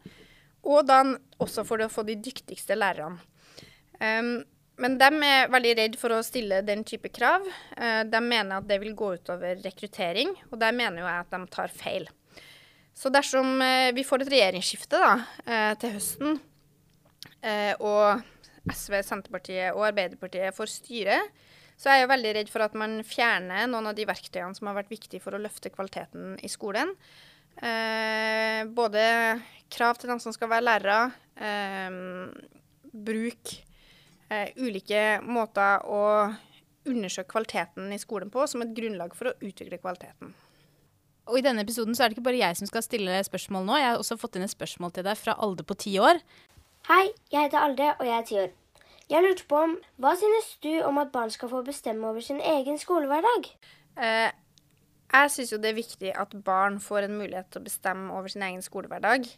Og 0.69 0.85
da 0.85 1.01
også 1.41 1.65
for 1.65 1.81
å 1.81 1.89
få 1.89 2.05
de 2.05 2.19
dyktigste 2.21 2.77
lærerne. 2.77 3.17
Um, 3.99 4.45
men 4.79 4.97
de 4.99 5.09
er 5.27 5.51
veldig 5.51 5.73
redd 5.77 5.97
for 5.99 6.15
å 6.15 6.23
stille 6.25 6.61
den 6.67 6.85
type 6.87 7.11
krav. 7.13 7.45
Uh, 7.75 8.03
de 8.07 8.21
mener 8.23 8.59
at 8.59 8.69
det 8.69 8.79
vil 8.83 8.95
gå 8.97 9.13
utover 9.19 9.59
rekruttering, 9.65 10.33
og 10.49 10.59
der 10.61 10.75
mener 10.75 11.03
jo 11.03 11.09
jeg 11.09 11.25
at 11.25 11.35
de 11.35 11.43
tar 11.53 11.75
feil. 11.75 12.09
Så 12.99 13.07
dersom 13.13 13.61
eh, 13.63 13.93
vi 13.95 14.03
får 14.03 14.25
et 14.25 14.33
regjeringsskifte 14.33 14.99
da, 14.99 15.13
eh, 15.47 15.71
til 15.79 15.93
høsten, 15.95 16.39
eh, 17.39 17.71
og 17.79 18.19
SV, 18.75 18.97
Senterpartiet 19.07 19.71
og 19.71 19.85
Arbeiderpartiet 19.87 20.55
får 20.55 20.73
styre, 20.73 21.21
så 21.79 21.93
er 21.93 22.01
jeg 22.01 22.11
veldig 22.11 22.33
redd 22.35 22.51
for 22.51 22.65
at 22.65 22.75
man 22.75 22.97
fjerner 23.07 23.69
noen 23.71 23.87
av 23.87 23.95
de 23.95 24.03
verktøyene 24.09 24.57
som 24.57 24.67
har 24.67 24.75
vært 24.81 24.91
viktige 24.91 25.23
for 25.23 25.37
å 25.37 25.39
løfte 25.39 25.71
kvaliteten 25.71 26.35
i 26.43 26.51
skolen. 26.51 26.91
Eh, 27.55 28.67
både 28.67 29.05
krav 29.71 29.99
til 30.01 30.11
dem 30.11 30.19
som 30.19 30.35
skal 30.35 30.51
være 30.51 30.67
lærere, 30.67 30.99
eh, 31.39 31.95
bruk 32.91 33.55
eh, 34.29 34.51
ulike 34.57 35.19
måter 35.25 35.85
å 35.85 36.03
undersøke 36.89 37.29
kvaliteten 37.33 37.91
i 37.93 37.99
skolen 38.01 38.31
på 38.33 38.45
som 38.49 38.63
et 38.63 38.71
grunnlag 38.77 39.15
for 39.17 39.31
å 39.31 39.35
utvikle 39.41 39.81
kvaliteten. 39.81 40.33
Og 41.29 41.37
i 41.37 41.45
denne 41.45 41.61
episoden 41.61 41.93
så 41.93 42.03
er 42.03 42.09
det 42.09 42.17
ikke 42.17 42.25
bare 42.31 42.41
jeg 42.41 42.57
som 42.57 42.69
skal 42.69 42.85
stille 42.85 43.19
spørsmål 43.25 43.67
nå. 43.67 43.75
Jeg 43.77 43.91
har 43.91 44.01
også 44.01 44.17
fått 44.17 44.39
inn 44.39 44.47
et 44.47 44.53
spørsmål 44.53 44.95
til 44.95 45.05
deg 45.05 45.19
fra 45.19 45.35
Alde 45.37 45.65
på 45.67 45.77
ti 45.77 45.93
år. 46.01 46.21
Hei, 46.89 47.03
jeg 47.29 47.45
heter 47.45 47.61
Alde, 47.61 47.91
og 47.99 48.07
jeg 48.07 48.15
er 48.15 48.25
ti 48.25 48.39
år. 48.41 48.55
Jeg 49.09 49.25
lurte 49.25 49.45
på 49.49 49.59
om 49.65 49.75
Hva 50.01 50.13
synes 50.17 50.49
du 50.63 50.71
om 50.85 50.99
at 51.01 51.11
barn 51.13 51.31
skal 51.33 51.49
få 51.51 51.61
bestemme 51.65 52.07
over 52.09 52.21
sin 52.25 52.41
egen 52.41 52.77
skolehverdag? 52.81 53.49
Eh, 53.99 54.31
jeg 55.09 55.31
syns 55.33 55.53
jo 55.53 55.57
det 55.61 55.71
er 55.71 55.79
viktig 55.79 56.11
at 56.23 56.33
barn 56.45 56.77
får 56.81 57.07
en 57.07 57.17
mulighet 57.17 57.49
til 57.49 57.61
å 57.61 57.65
bestemme 57.65 58.13
over 58.13 58.29
sin 58.29 58.45
egen 58.45 58.61
skolehverdag. 58.65 59.29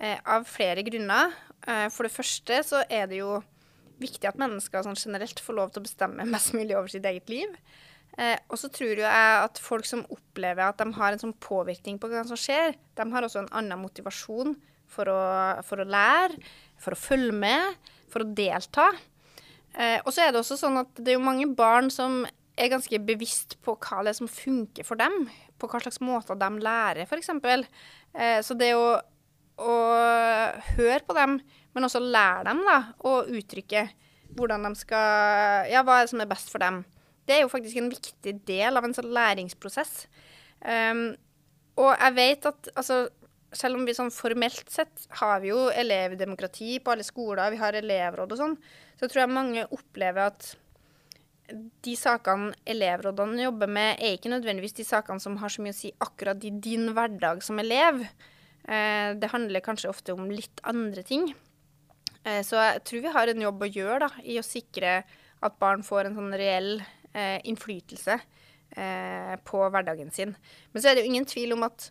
eh, 0.00 0.18
av 0.24 0.44
flere 0.46 0.84
grunner. 0.86 1.32
Eh, 1.66 1.88
for 1.90 2.06
det 2.06 2.12
første 2.14 2.62
så 2.64 2.84
er 2.88 3.06
det 3.10 3.18
jo 3.18 3.42
viktig 4.00 4.28
at 4.28 4.40
mennesker 4.40 4.84
sånn 4.86 4.98
generelt 4.98 5.40
får 5.42 5.56
lov 5.56 5.72
til 5.72 5.82
å 5.82 5.86
bestemme 5.86 6.26
mest 6.28 6.54
mulig 6.56 6.76
over 6.76 6.90
sitt 6.92 7.06
eget 7.08 7.30
liv. 7.32 7.54
Eh, 8.18 8.36
og 8.50 8.58
så 8.58 8.70
tror 8.72 8.98
jo 8.98 9.04
jeg 9.04 9.36
at 9.44 9.60
folk 9.62 9.86
som 9.86 10.02
opplever 10.10 10.64
at 10.66 10.80
de 10.80 10.88
har 10.96 11.14
en 11.14 11.22
sånn 11.22 11.36
påvirkning 11.40 12.00
på 12.00 12.10
hva 12.10 12.24
som 12.26 12.38
skjer, 12.38 12.74
de 12.98 13.06
har 13.12 13.26
også 13.26 13.44
en 13.44 13.52
annen 13.60 13.80
motivasjon 13.80 14.56
for 14.90 15.10
å, 15.12 15.20
for 15.66 15.82
å 15.82 15.86
lære, 15.88 16.40
for 16.80 16.96
å 16.96 16.98
følge 16.98 17.36
med, 17.36 17.78
for 18.10 18.24
å 18.24 18.32
delta. 18.34 18.88
Eh, 19.78 20.00
og 20.02 20.10
så 20.12 20.24
er 20.24 20.32
det 20.32 20.42
også 20.42 20.58
sånn 20.58 20.80
at 20.82 20.90
det 20.98 21.14
er 21.14 21.20
jo 21.20 21.28
mange 21.28 21.46
barn 21.54 21.92
som 21.94 22.24
er 22.60 22.72
ganske 22.72 22.98
bevisst 23.06 23.56
på 23.64 23.76
hva 23.78 24.02
det 24.04 24.12
er 24.12 24.18
som 24.18 24.30
funker 24.30 24.86
for 24.86 25.00
dem. 25.00 25.28
På 25.60 25.70
hva 25.70 25.80
slags 25.82 26.02
måter 26.02 26.38
de 26.40 26.50
lærer, 26.64 27.06
f.eks. 27.06 27.30
Eh, 27.30 28.40
så 28.44 28.56
det 28.58 28.72
å, 28.76 28.98
å 29.60 29.76
høre 30.74 31.02
på 31.06 31.16
dem, 31.16 31.38
men 31.74 31.86
også 31.86 32.02
lære 32.02 32.48
dem 32.50 32.62
da, 32.66 32.78
å 33.06 33.20
uttrykke 33.30 33.86
hvordan 34.36 34.68
de 34.68 34.74
skal 34.78 35.70
Ja, 35.70 35.82
hva 35.86 36.00
er 36.00 36.06
det 36.06 36.12
som 36.12 36.22
er 36.22 36.30
best 36.30 36.50
for 36.52 36.62
dem? 36.62 36.84
Det 37.26 37.36
er 37.36 37.44
jo 37.44 37.52
faktisk 37.52 37.78
en 37.78 37.90
viktig 37.92 38.34
del 38.48 38.78
av 38.78 38.86
en 38.86 38.94
sånn 38.94 39.10
læringsprosess. 39.14 40.04
Um, 40.62 41.12
og 41.80 41.92
jeg 41.94 42.14
vet 42.16 42.48
at 42.50 42.70
altså, 42.74 43.04
selv 43.54 43.78
om 43.78 43.84
vi 43.86 43.94
sånn 43.96 44.12
formelt 44.14 44.70
sett 44.70 45.06
har 45.20 45.38
vi 45.42 45.52
jo 45.52 45.68
elevdemokrati 45.70 46.78
på 46.82 46.94
alle 46.94 47.06
skoler, 47.06 47.52
vi 47.54 47.60
har 47.60 47.78
elevråd 47.78 48.34
og 48.34 48.40
sånn, 48.40 48.56
så 48.98 49.06
tror 49.06 49.24
jeg 49.24 49.34
mange 49.36 49.66
opplever 49.70 50.26
at 50.26 50.50
de 51.84 51.94
sakene 51.98 52.52
elevrådene 52.68 53.46
jobber 53.46 53.70
med, 53.70 53.98
er 53.98 54.16
ikke 54.16 54.30
nødvendigvis 54.30 54.76
de 54.78 54.86
sakene 54.86 55.22
som 55.22 55.38
har 55.40 55.50
så 55.50 55.64
mye 55.64 55.74
å 55.74 55.80
si 55.80 55.90
akkurat 56.02 56.44
i 56.46 56.52
din 56.62 56.92
hverdag 56.94 57.42
som 57.42 57.58
elev. 57.62 58.04
Eh, 58.64 59.16
det 59.18 59.32
handler 59.32 59.64
kanskje 59.64 59.90
ofte 59.90 60.14
om 60.14 60.28
litt 60.30 60.62
andre 60.68 61.02
ting. 61.06 61.30
Eh, 62.24 62.42
så 62.46 62.60
jeg 62.60 62.82
tror 62.88 63.04
vi 63.04 63.14
har 63.14 63.32
en 63.32 63.46
jobb 63.46 63.64
å 63.64 63.70
gjøre 63.70 64.00
da, 64.06 64.10
i 64.24 64.38
å 64.40 64.46
sikre 64.46 65.00
at 65.40 65.56
barn 65.62 65.84
får 65.86 66.08
en 66.08 66.18
sånn 66.18 66.36
reell 66.36 66.74
eh, 66.80 67.38
innflytelse 67.48 68.18
eh, 68.18 69.34
på 69.46 69.62
hverdagen 69.72 70.12
sin. 70.14 70.34
Men 70.72 70.82
så 70.82 70.90
er 70.90 70.96
det 70.96 71.04
jo 71.04 71.12
ingen 71.12 71.28
tvil 71.28 71.56
om 71.56 71.64
at 71.68 71.90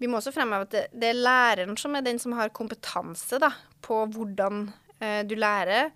vi 0.00 0.08
må 0.10 0.18
også 0.18 0.34
fremheve 0.34 0.66
at 0.66 0.74
det, 0.74 0.84
det, 0.92 1.12
er 1.12 1.22
læreren 1.22 1.78
som 1.80 1.94
er 1.94 2.04
den 2.04 2.18
som 2.20 2.34
har 2.36 2.54
kompetanse 2.56 3.38
da, 3.42 3.52
på 3.84 4.02
hvordan 4.16 4.66
eh, 4.98 5.22
du 5.28 5.36
lærer. 5.38 5.92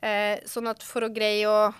Eh, 0.00 0.38
sånn 0.48 0.70
at 0.70 0.84
for 0.86 1.04
å 1.04 1.12
greie 1.12 1.48
å 1.48 1.72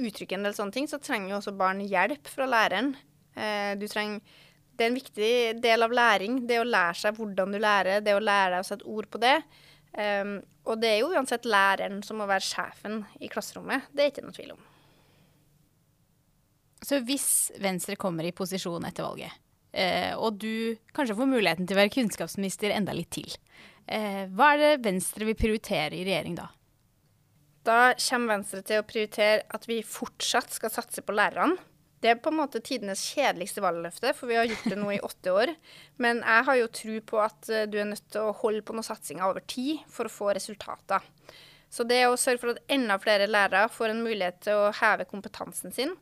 uttrykke 0.00 0.36
en 0.36 0.46
del 0.46 0.56
sånne 0.56 0.74
ting, 0.74 0.86
så 0.90 1.00
trenger 1.02 1.34
jo 1.34 1.40
også 1.40 1.56
barn 1.56 1.80
hjelp 1.84 2.28
fra 2.30 2.46
læreren. 2.48 2.94
Eh, 3.34 3.72
du 3.80 3.86
trenger 3.90 4.20
det 4.80 4.86
er 4.86 4.88
en 4.88 4.96
viktig 4.96 5.32
del 5.60 5.84
av 5.84 5.92
læring, 5.92 6.38
det 6.48 6.56
å 6.56 6.64
lære 6.64 6.96
seg 6.96 7.18
hvordan 7.18 7.52
du 7.52 7.58
lærer, 7.60 8.00
det 8.00 8.14
å 8.16 8.22
lære 8.22 8.54
deg 8.54 8.62
å 8.62 8.68
sette 8.70 8.86
ord 8.88 9.10
på 9.12 9.20
det. 9.20 9.34
Um, 9.90 10.36
og 10.70 10.78
det 10.78 10.90
er 10.92 10.98
jo 11.00 11.10
uansett 11.10 11.48
læreren 11.48 11.98
som 12.06 12.20
må 12.20 12.28
være 12.30 12.46
sjefen 12.46 13.00
i 13.18 13.30
klasserommet. 13.32 13.88
Det 13.90 14.04
er 14.04 14.12
ikke 14.12 14.26
noe 14.26 14.36
tvil 14.36 14.52
om. 14.54 14.66
Så 16.84 17.00
hvis 17.04 17.50
Venstre 17.60 17.96
kommer 18.00 18.24
i 18.24 18.32
posisjon 18.32 18.86
etter 18.88 19.04
valget, 19.04 19.34
eh, 19.76 20.14
og 20.16 20.38
du 20.40 20.78
kanskje 20.96 21.16
får 21.18 21.28
muligheten 21.28 21.68
til 21.68 21.76
å 21.76 21.80
være 21.82 21.92
kunnskapsminister 21.92 22.72
enda 22.72 22.94
litt 22.96 23.10
til, 23.12 23.28
eh, 23.86 24.24
hva 24.32 24.54
er 24.54 24.62
det 24.62 24.84
Venstre 24.86 25.28
vil 25.28 25.36
prioritere 25.36 25.98
i 25.98 26.06
regjering 26.06 26.38
da? 26.38 26.48
Da 27.68 27.92
kommer 28.00 28.38
Venstre 28.38 28.62
til 28.64 28.80
å 28.80 28.86
prioritere 28.88 29.42
at 29.52 29.66
vi 29.68 29.82
fortsatt 29.84 30.54
skal 30.56 30.72
satse 30.72 31.04
på 31.04 31.12
lærerne. 31.12 31.58
Det 32.00 32.08
er 32.08 32.20
på 32.22 32.30
en 32.32 32.38
måte 32.38 32.62
tidenes 32.64 33.02
kjedeligste 33.12 33.60
valgløfte, 33.60 34.14
for 34.16 34.30
vi 34.30 34.38
har 34.38 34.48
gjort 34.48 34.70
det 34.72 34.78
nå 34.80 34.92
i 34.94 35.02
åtte 35.04 35.34
år. 35.36 35.52
Men 36.00 36.22
jeg 36.24 36.46
har 36.46 36.56
jo 36.56 36.70
tro 36.80 36.94
på 37.12 37.20
at 37.20 37.50
eh, 37.52 37.66
du 37.68 37.76
er 37.80 37.90
nødt 37.90 38.06
til 38.08 38.24
å 38.24 38.36
holde 38.40 38.64
på 38.64 38.76
noen 38.76 38.86
satsinger 38.86 39.26
over 39.26 39.44
tid 39.44 39.82
for 39.92 40.08
å 40.08 40.12
få 40.12 40.30
resultater. 40.36 41.04
Så 41.70 41.84
det 41.86 42.00
å 42.08 42.16
sørge 42.18 42.40
for 42.42 42.54
at 42.54 42.72
enda 42.72 42.96
flere 42.98 43.28
lærere 43.28 43.68
får 43.70 43.92
en 43.92 44.00
mulighet 44.02 44.40
til 44.46 44.58
å 44.58 44.72
heve 44.80 45.06
kompetansen 45.10 45.76
sin, 45.76 45.92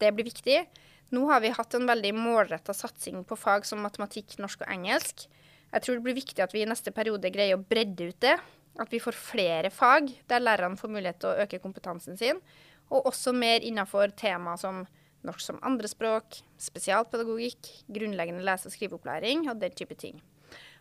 det 0.00 0.10
blir 0.16 0.26
viktig. 0.26 0.64
Nå 1.12 1.26
har 1.28 1.44
vi 1.44 1.52
hatt 1.52 1.76
en 1.76 1.86
veldig 1.86 2.14
målretta 2.16 2.74
satsing 2.74 3.20
på 3.28 3.36
fag 3.36 3.68
som 3.68 3.84
matematikk, 3.84 4.38
norsk 4.40 4.64
og 4.64 4.72
engelsk. 4.72 5.26
Jeg 5.72 5.84
tror 5.84 5.98
det 5.98 6.06
blir 6.06 6.16
viktig 6.16 6.42
at 6.42 6.56
vi 6.56 6.64
i 6.64 6.68
neste 6.68 6.90
periode 6.96 7.30
greier 7.32 7.58
å 7.58 7.62
bredde 7.62 8.08
ut 8.08 8.18
det. 8.24 8.34
At 8.80 8.88
vi 8.92 9.00
får 9.04 9.18
flere 9.20 9.70
fag 9.70 10.08
der 10.32 10.40
lærerne 10.40 10.80
får 10.80 10.90
mulighet 10.90 11.20
til 11.20 11.30
å 11.30 11.44
øke 11.44 11.60
kompetansen 11.60 12.16
sin. 12.16 12.40
Og 12.88 13.12
også 13.12 13.36
mer 13.36 13.60
innenfor 13.60 14.16
temaer 14.16 14.60
som 14.60 14.82
norsk 15.26 15.44
som 15.44 15.60
andrespråk, 15.66 16.40
spesialpedagogikk, 16.60 17.68
grunnleggende 17.92 18.44
lese- 18.46 18.70
og 18.70 18.74
skriveopplæring 18.74 19.48
og 19.50 19.60
den 19.60 19.74
type 19.78 19.96
ting. 19.98 20.20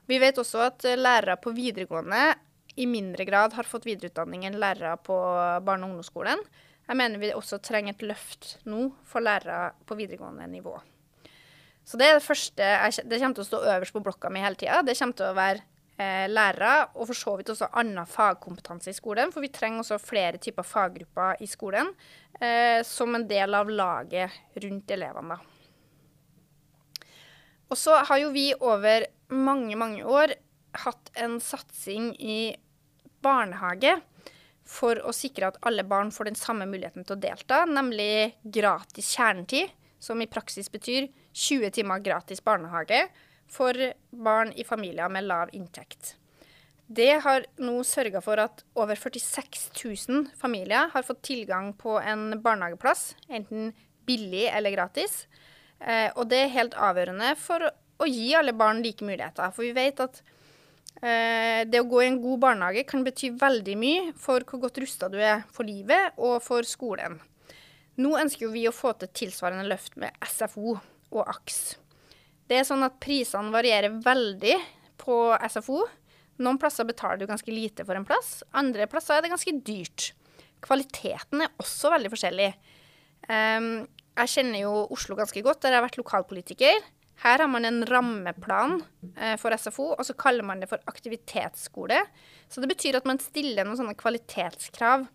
Vi 0.10 0.18
vet 0.20 0.40
også 0.42 0.66
at 0.66 0.86
lærere 0.98 1.38
på 1.42 1.54
videregående 1.56 2.34
i 2.80 2.88
mindre 2.88 3.26
grad 3.28 3.54
har 3.54 3.68
fått 3.68 3.86
videreutdanning 3.88 4.46
enn 4.48 4.60
lærere 4.60 4.96
på 5.04 5.16
barne- 5.66 5.86
og 5.86 5.92
ungdomsskolen. 5.92 6.40
Jeg 6.88 6.98
mener 6.98 7.22
vi 7.22 7.34
også 7.36 7.62
trenger 7.64 7.94
et 7.94 8.04
løft 8.04 8.58
nå 8.68 8.90
for 9.08 9.24
lærere 9.24 9.72
på 9.88 9.96
videregående 10.00 10.48
nivå. 10.52 10.80
Så 11.86 11.98
det 11.98 12.08
er 12.08 12.18
det 12.20 12.26
første 12.26 12.62
jeg, 12.64 13.08
Det 13.10 13.20
kommer 13.20 13.36
til 13.36 13.44
å 13.44 13.50
stå 13.50 13.60
øverst 13.76 13.94
på 13.94 14.04
blokka 14.04 14.30
mi 14.30 14.40
hele 14.40 14.56
tida. 14.56 14.82
Det 14.86 14.98
kommer 14.98 15.18
til 15.18 15.26
å 15.26 15.38
være 15.38 15.64
eh, 15.98 16.28
lærere, 16.32 16.92
og 16.96 17.10
for 17.10 17.18
så 17.18 17.36
vidt 17.40 17.52
også 17.54 17.72
annen 17.80 18.08
fagkompetanse 18.10 18.92
i 18.92 18.98
skolen. 18.98 19.32
For 19.34 19.44
vi 19.44 19.52
trenger 19.54 19.84
også 19.84 20.00
flere 20.02 20.42
typer 20.42 20.68
faggrupper 20.68 21.42
i 21.44 21.50
skolen 21.50 21.94
eh, 22.40 22.82
som 22.88 23.16
en 23.16 23.28
del 23.30 23.58
av 23.58 23.72
laget 23.72 24.38
rundt 24.64 24.96
elevene. 24.96 25.40
Og 27.72 27.80
så 27.80 28.02
har 28.08 28.20
jo 28.20 28.32
vi 28.36 28.50
over 28.60 29.08
mange, 29.32 29.78
mange 29.80 30.04
år 30.04 30.36
hatt 30.84 31.12
en 31.20 31.38
satsing 31.44 32.12
i 32.20 32.54
barnehage 33.24 33.96
for 34.68 35.00
å 35.04 35.14
sikre 35.16 35.50
at 35.52 35.60
alle 35.68 35.84
barn 35.88 36.12
får 36.16 36.30
den 36.30 36.40
samme 36.40 36.68
muligheten 36.70 37.06
til 37.06 37.18
å 37.18 37.22
delta, 37.22 37.64
nemlig 37.68 38.38
gratis 38.44 39.12
kjernetid, 39.16 39.72
som 40.02 40.22
i 40.24 40.30
praksis 40.30 40.72
betyr 40.72 41.10
20 41.38 41.76
timer 41.76 42.02
gratis 42.04 42.42
barnehage 42.44 43.04
for 43.52 43.78
barn 44.12 44.54
i 44.56 44.66
familier 44.68 45.12
med 45.12 45.28
lav 45.28 45.54
inntekt. 45.58 46.16
Det 46.92 47.22
har 47.24 47.46
nå 47.64 47.78
sørga 47.88 48.20
for 48.24 48.40
at 48.44 48.66
over 48.76 49.00
46 49.00 49.70
000 50.10 50.26
familier 50.40 50.92
har 50.92 51.08
fått 51.08 51.22
tilgang 51.28 51.72
på 51.80 52.00
en 52.00 52.42
barnehageplass, 52.44 53.14
enten 53.30 53.72
billig 54.08 54.48
eller 54.52 54.76
gratis. 54.76 55.26
Eh, 55.80 56.10
og 56.16 56.28
det 56.32 56.46
er 56.46 56.56
helt 56.58 56.76
avgjørende 56.76 57.32
for 57.40 57.70
å 58.02 58.10
gi 58.10 58.34
alle 58.36 58.56
barn 58.58 58.84
like 58.84 59.06
muligheter. 59.08 59.54
For 59.56 59.64
vi 59.64 59.76
vet 59.78 60.04
at 60.04 60.24
Eh, 61.02 61.64
det 61.66 61.80
å 61.82 61.88
gå 61.90 62.04
i 62.04 62.08
en 62.12 62.20
god 62.22 62.42
barnehage 62.44 62.84
kan 62.86 63.02
bety 63.06 63.32
veldig 63.42 63.76
mye 63.80 64.02
for 64.22 64.46
hvor 64.46 64.68
godt 64.68 64.82
rusta 64.84 65.08
du 65.10 65.18
er 65.18 65.42
for 65.50 65.66
livet 65.66 66.18
og 66.22 66.38
for 66.46 66.68
skolen. 66.68 67.18
Nå 68.02 68.14
ønsker 68.20 68.52
vi 68.54 68.68
å 68.70 68.76
få 68.76 68.94
til 69.00 69.10
tilsvarende 69.24 69.66
løft 69.70 69.98
med 70.02 70.14
SFO 70.22 70.76
og 70.78 71.24
AKS. 71.24 71.81
Det 72.52 72.58
er 72.60 72.68
sånn 72.68 72.84
at 72.84 72.98
prisene 73.00 73.54
varierer 73.54 73.94
veldig 74.04 74.58
på 75.00 75.18
SFO. 75.48 75.86
Noen 76.44 76.58
plasser 76.60 76.84
betaler 76.90 77.22
du 77.22 77.30
ganske 77.30 77.54
lite 77.54 77.86
for 77.88 77.96
en 77.96 78.08
plass, 78.08 78.42
andre 78.52 78.90
plasser 78.92 79.16
er 79.16 79.24
det 79.24 79.32
ganske 79.32 79.54
dyrt. 79.64 80.10
Kvaliteten 80.62 81.46
er 81.46 81.54
også 81.64 81.94
veldig 81.94 82.12
forskjellig. 82.12 82.50
Um, 83.30 83.70
jeg 84.20 84.34
kjenner 84.34 84.66
jo 84.66 84.74
Oslo 84.92 85.16
ganske 85.16 85.46
godt, 85.46 85.62
der 85.64 85.72
jeg 85.72 85.80
har 85.80 85.88
vært 85.88 86.02
lokalpolitiker. 86.02 86.84
Her 87.24 87.46
har 87.46 87.50
man 87.54 87.70
en 87.70 87.86
rammeplan 87.88 88.80
eh, 89.14 89.38
for 89.40 89.56
SFO, 89.56 89.92
og 89.94 90.04
så 90.04 90.18
kaller 90.18 90.44
man 90.44 90.60
det 90.60 90.68
for 90.72 90.82
aktivitetsskole. 90.90 92.02
Så 92.52 92.64
det 92.64 92.72
betyr 92.74 92.98
at 92.98 93.08
man 93.08 93.22
stiller 93.22 93.64
noen 93.64 93.80
sånne 93.80 93.96
kvalitetskrav 93.96 95.06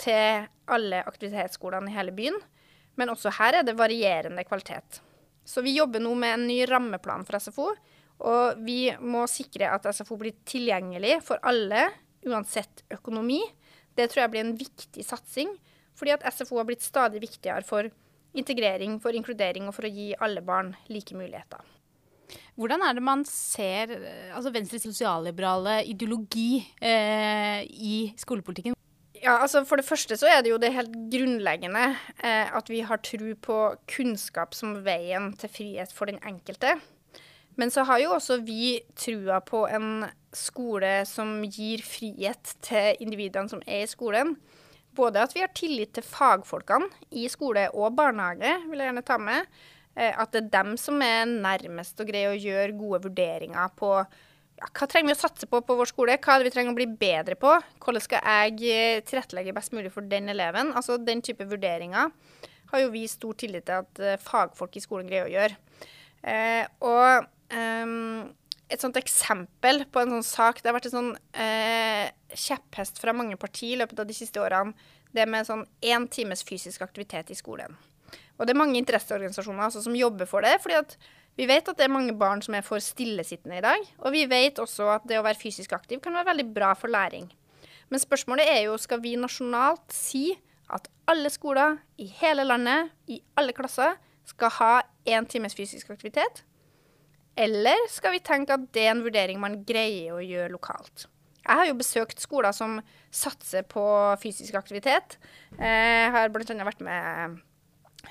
til 0.00 0.46
alle 0.70 1.02
aktivitetsskolene 1.08 1.90
i 1.90 1.96
hele 1.96 2.14
byen. 2.14 2.36
Men 3.00 3.10
også 3.10 3.32
her 3.40 3.58
er 3.58 3.66
det 3.66 3.78
varierende 3.80 4.44
kvalitet. 4.44 5.00
Så 5.50 5.64
vi 5.66 5.74
jobber 5.74 6.02
nå 6.02 6.12
med 6.14 6.36
en 6.36 6.46
ny 6.46 6.60
rammeplan 6.70 7.26
for 7.26 7.40
SFO. 7.42 7.72
Og 8.30 8.60
vi 8.62 8.84
må 9.00 9.24
sikre 9.30 9.72
at 9.74 9.88
SFO 9.96 10.18
blir 10.20 10.36
tilgjengelig 10.46 11.16
for 11.26 11.40
alle, 11.46 11.88
uansett 12.28 12.84
økonomi. 12.92 13.40
Det 13.96 14.10
tror 14.10 14.24
jeg 14.24 14.32
blir 14.34 14.44
en 14.44 14.56
viktig 14.60 15.04
satsing, 15.06 15.50
fordi 15.98 16.14
at 16.14 16.26
SFO 16.36 16.60
har 16.60 16.68
blitt 16.68 16.84
stadig 16.84 17.22
viktigere 17.24 17.64
for 17.66 17.88
integrering, 18.36 18.98
for 19.02 19.16
inkludering 19.16 19.66
og 19.66 19.74
for 19.74 19.88
å 19.88 19.92
gi 19.92 20.12
alle 20.22 20.44
barn 20.44 20.74
like 20.92 21.16
muligheter. 21.16 21.64
Hvordan 22.60 22.84
er 22.86 22.94
det 22.94 23.02
man 23.02 23.24
ser 23.26 23.96
altså 24.36 24.52
Venstres 24.54 24.84
sosialliberale 24.86 25.80
ideologi 25.90 26.60
eh, 26.78 27.64
i 27.64 27.96
skolepolitikken? 28.20 28.76
Ja, 29.20 29.36
altså 29.36 29.64
For 29.68 29.76
det 29.76 29.84
første 29.84 30.16
så 30.16 30.30
er 30.30 30.40
det 30.42 30.52
jo 30.54 30.60
det 30.60 30.72
helt 30.72 30.94
grunnleggende 31.12 31.90
eh, 32.24 32.48
at 32.56 32.70
vi 32.72 32.80
har 32.80 33.02
tro 33.04 33.34
på 33.36 33.58
kunnskap 33.90 34.56
som 34.56 34.78
veien 34.86 35.34
til 35.40 35.52
frihet 35.52 35.92
for 35.92 36.08
den 36.08 36.20
enkelte. 36.24 36.78
Men 37.60 37.70
så 37.70 37.84
har 37.84 38.00
jo 38.00 38.14
også 38.16 38.38
vi 38.46 38.78
trua 38.96 39.42
på 39.44 39.66
en 39.68 40.06
skole 40.32 41.02
som 41.04 41.42
gir 41.44 41.82
frihet 41.84 42.54
til 42.64 42.96
individene 43.02 43.50
som 43.52 43.60
er 43.66 43.84
i 43.84 43.90
skolen 43.90 44.38
både 44.96 45.22
at 45.22 45.34
vi 45.34 45.42
har 45.44 45.52
tillit 45.56 45.94
til 45.96 46.06
fagfolkene 46.06 46.88
i 47.16 47.28
skole 47.30 47.68
og 47.74 47.94
barnehage, 47.98 48.56
vil 48.68 48.80
jeg 48.80 48.90
gjerne 48.90 49.06
ta 49.06 49.18
med. 49.22 49.46
Eh, 49.96 50.12
at 50.12 50.32
det 50.32 50.44
er 50.44 50.52
dem 50.56 50.74
som 50.80 51.00
er 51.02 51.28
nærmest 51.30 52.00
og 52.02 52.10
greier 52.10 52.34
å 52.34 52.40
gjøre 52.40 52.78
gode 52.78 53.02
vurderinger 53.08 53.72
på 53.78 53.94
ja, 54.60 54.68
hva 54.76 54.88
trenger 54.90 55.10
vi 55.10 55.16
å 55.16 55.20
satse 55.22 55.48
på 55.48 55.62
på 55.64 55.76
vår 55.78 55.88
skole? 55.88 56.18
Hva 56.20 56.34
er 56.34 56.42
det 56.42 56.50
vi 56.50 56.54
trenger 56.56 56.74
å 56.74 56.78
bli 56.78 56.88
bedre 57.00 57.36
på? 57.40 57.54
Hvordan 57.80 58.04
skal 58.04 58.20
jeg 58.20 58.74
eh, 58.74 59.02
tilrettelegge 59.08 59.56
best 59.56 59.72
mulig 59.76 59.92
for 59.94 60.06
den 60.06 60.28
eleven? 60.32 60.74
Altså 60.76 60.98
Den 61.00 61.24
type 61.24 61.48
vurderinger 61.48 62.12
har 62.70 62.84
jo 62.84 62.92
vi 62.92 63.06
stor 63.10 63.34
tillit 63.34 63.66
til 63.66 63.80
at 63.82 64.02
uh, 64.04 64.18
fagfolk 64.22 64.76
i 64.78 64.82
skolen 64.84 65.08
greier 65.10 65.26
å 65.26 65.32
gjøre. 65.32 65.56
Eh, 66.22 66.62
og 66.86 67.26
um, 67.56 68.28
et 68.70 68.82
sånt 68.82 68.98
eksempel 69.00 69.84
på 69.90 70.02
en 70.02 70.12
sånn 70.14 70.26
sak 70.26 70.58
Det 70.60 70.68
har 70.68 70.76
vært 70.76 70.90
en 70.90 70.92
sånn 70.92 71.12
eh, 71.32 72.10
kjepphest 72.36 73.00
fra 73.02 73.14
mange 73.16 73.38
partier 73.40 73.74
i 73.74 73.80
løpet 73.80 74.02
av 74.02 74.06
de 74.06 74.14
siste 74.14 74.42
årene. 74.42 74.76
Det 75.10 75.24
med 75.26 75.48
sånn 75.48 75.64
én 75.82 76.06
times 76.12 76.44
fysisk 76.46 76.84
aktivitet 76.86 77.32
i 77.34 77.38
skolen. 77.38 77.74
Og 78.38 78.46
det 78.46 78.54
er 78.54 78.60
mange 78.60 78.78
interesseorganisasjoner 78.78 79.66
altså, 79.66 79.82
som 79.82 79.96
jobber 79.96 80.28
for 80.30 80.46
det. 80.46 80.60
fordi 80.62 80.78
at 80.78 80.94
vi 81.40 81.46
vet 81.48 81.68
at 81.70 81.78
det 81.78 81.86
er 81.86 81.92
mange 81.92 82.12
barn 82.20 82.42
som 82.44 82.52
er 82.56 82.64
for 82.66 82.82
stillesittende 82.84 83.56
i 83.56 83.64
dag. 83.64 83.84
Og 84.04 84.12
vi 84.12 84.26
vet 84.28 84.58
også 84.60 84.90
at 84.92 85.06
det 85.08 85.16
å 85.16 85.24
være 85.24 85.40
fysisk 85.40 85.72
aktiv 85.72 86.02
kan 86.04 86.12
være 86.18 86.28
veldig 86.34 86.46
bra 86.52 86.74
for 86.76 86.92
læring. 86.92 87.30
Men 87.88 88.02
spørsmålet 88.02 88.50
er 88.52 88.66
jo 88.66 88.76
skal 88.78 89.00
vi 89.00 89.14
nasjonalt 89.16 89.94
si 89.94 90.34
at 90.70 90.90
alle 91.10 91.32
skoler 91.32 91.78
i 91.98 92.10
hele 92.20 92.44
landet, 92.44 92.92
i 93.08 93.22
alle 93.40 93.56
klasser, 93.56 93.96
skal 94.28 94.52
ha 94.58 94.74
én 95.08 95.26
times 95.26 95.56
fysisk 95.56 95.90
aktivitet? 95.90 96.44
Eller 97.40 97.88
skal 97.88 98.12
vi 98.14 98.22
tenke 98.22 98.54
at 98.54 98.68
det 98.74 98.84
er 98.84 98.92
en 98.92 99.02
vurdering 99.06 99.40
man 99.40 99.62
greier 99.64 100.18
å 100.18 100.22
gjøre 100.22 100.52
lokalt? 100.52 101.08
Jeg 101.40 101.56
har 101.56 101.66
jo 101.70 101.78
besøkt 101.80 102.20
skoler 102.20 102.52
som 102.52 102.82
satser 103.10 103.64
på 103.66 103.82
fysisk 104.20 104.60
aktivitet. 104.60 105.16
Jeg 105.56 106.12
har 106.12 106.28
bl.a. 106.28 106.64
vært 106.68 106.84
med 106.84 107.40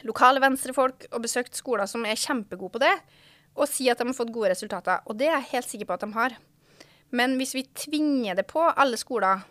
lokale 0.07 0.41
venstrefolk 0.43 1.07
og 1.11 1.23
besøkt 1.23 1.57
skoler 1.57 1.89
som 1.89 2.05
er 2.05 2.19
kjempegode 2.19 2.75
på 2.75 2.83
det, 2.83 2.93
og 3.59 3.69
sier 3.69 3.93
at 3.93 4.01
de 4.01 4.07
har 4.07 4.17
fått 4.17 4.33
gode 4.33 4.51
resultater. 4.53 5.01
Og 5.09 5.17
det 5.19 5.29
er 5.29 5.37
jeg 5.39 5.51
helt 5.53 5.71
sikker 5.71 5.89
på 5.89 5.97
at 5.97 6.05
de 6.05 6.11
har. 6.15 6.35
Men 7.15 7.35
hvis 7.39 7.55
vi 7.57 7.65
tvinger 7.75 8.37
det 8.37 8.45
på 8.49 8.61
alle 8.69 8.99
skoler, 9.01 9.41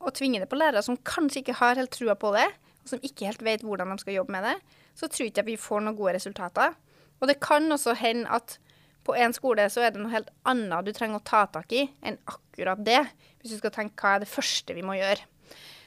og 0.00 0.14
tvinger 0.16 0.44
det 0.44 0.48
på 0.48 0.56
lærere 0.56 0.82
som 0.84 0.96
kanskje 1.04 1.42
ikke 1.42 1.58
har 1.60 1.76
helt 1.76 1.92
trua 1.92 2.16
på 2.16 2.32
det, 2.36 2.46
og 2.80 2.92
som 2.92 3.02
ikke 3.04 3.28
helt 3.28 3.42
vet 3.44 3.64
hvordan 3.64 3.92
de 3.92 4.00
skal 4.00 4.16
jobbe 4.16 4.32
med 4.32 4.46
det, 4.48 4.56
så 4.96 5.08
tror 5.08 5.26
jeg 5.26 5.34
ikke 5.34 5.48
vi 5.50 5.60
får 5.60 5.84
noen 5.84 5.98
gode 5.98 6.16
resultater. 6.16 6.76
Og 7.20 7.28
det 7.28 7.40
kan 7.44 7.68
også 7.72 7.94
hende 8.00 8.28
at 8.32 8.56
på 9.04 9.16
en 9.16 9.32
skole 9.36 9.64
så 9.72 9.84
er 9.84 9.92
det 9.92 10.00
noe 10.00 10.12
helt 10.12 10.30
annet 10.48 10.86
du 10.86 10.92
trenger 10.96 11.20
å 11.20 11.24
ta 11.24 11.44
tak 11.52 11.72
i 11.72 11.86
enn 12.04 12.18
akkurat 12.28 12.80
det, 12.84 13.00
hvis 13.40 13.54
du 13.54 13.60
skal 13.60 13.74
tenke 13.74 14.00
hva 14.00 14.16
er 14.16 14.24
det 14.24 14.32
første 14.32 14.76
vi 14.76 14.84
må 14.84 14.96
gjøre. 14.98 15.24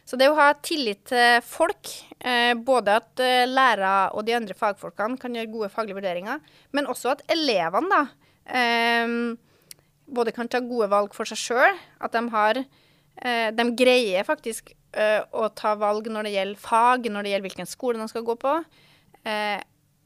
Så 0.04 0.20
det 0.20 0.28
å 0.28 0.36
ha 0.36 0.50
tillit 0.60 1.06
til 1.08 1.40
folk, 1.48 1.88
eh, 2.20 2.52
både 2.60 2.98
at 3.00 3.22
eh, 3.24 3.46
lærere 3.48 4.12
og 4.12 4.26
de 4.28 4.36
andre 4.36 4.56
fagfolkene 4.58 5.20
kan 5.20 5.36
gjøre 5.36 5.52
gode 5.52 5.72
faglige 5.72 5.96
vurderinger, 5.96 6.42
men 6.76 6.90
også 6.92 7.14
at 7.14 7.24
elevene 7.32 7.88
da, 7.94 8.02
eh, 8.60 9.14
både 10.14 10.34
kan 10.36 10.52
ta 10.52 10.60
gode 10.60 10.90
valg 10.92 11.16
for 11.16 11.30
seg 11.30 11.40
sjøl, 11.40 11.80
at 12.04 12.16
de 12.16 12.24
har 12.34 12.60
eh, 12.60 13.50
De 13.56 13.70
greier 13.78 14.26
faktisk 14.28 14.76
å 14.94 15.48
ta 15.58 15.72
valg 15.74 16.06
når 16.06 16.28
det 16.28 16.32
gjelder 16.36 16.60
fag, 16.62 17.08
når 17.10 17.26
det 17.26 17.30
gjelder 17.32 17.46
hvilken 17.48 17.66
skole 17.66 17.98
de 17.98 18.06
skal 18.12 18.22
gå 18.28 18.36
på. 18.38 18.52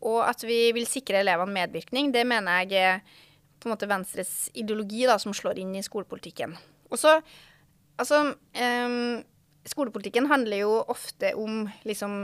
Og 0.08 0.20
at 0.24 0.46
vi 0.48 0.60
vil 0.72 0.88
sikre 0.88 1.20
elevene 1.20 1.52
medvirkning, 1.58 2.14
det 2.16 2.24
mener 2.24 2.62
jeg 2.64 2.80
er 2.80 3.02
på 3.60 3.68
en 3.68 3.74
måte 3.74 3.90
Venstres 3.92 4.32
ideologi 4.56 5.04
da, 5.04 5.18
som 5.20 5.36
slår 5.36 5.60
inn 5.60 5.74
i 5.76 5.84
skolepolitikken. 5.84 6.56
Og 6.88 7.02
så, 7.02 7.18
altså 8.00 8.22
skolepolitikken 9.70 10.30
handler 10.32 10.64
jo 10.64 10.74
ofte 10.90 11.34
om, 11.38 11.66
liksom, 11.88 12.20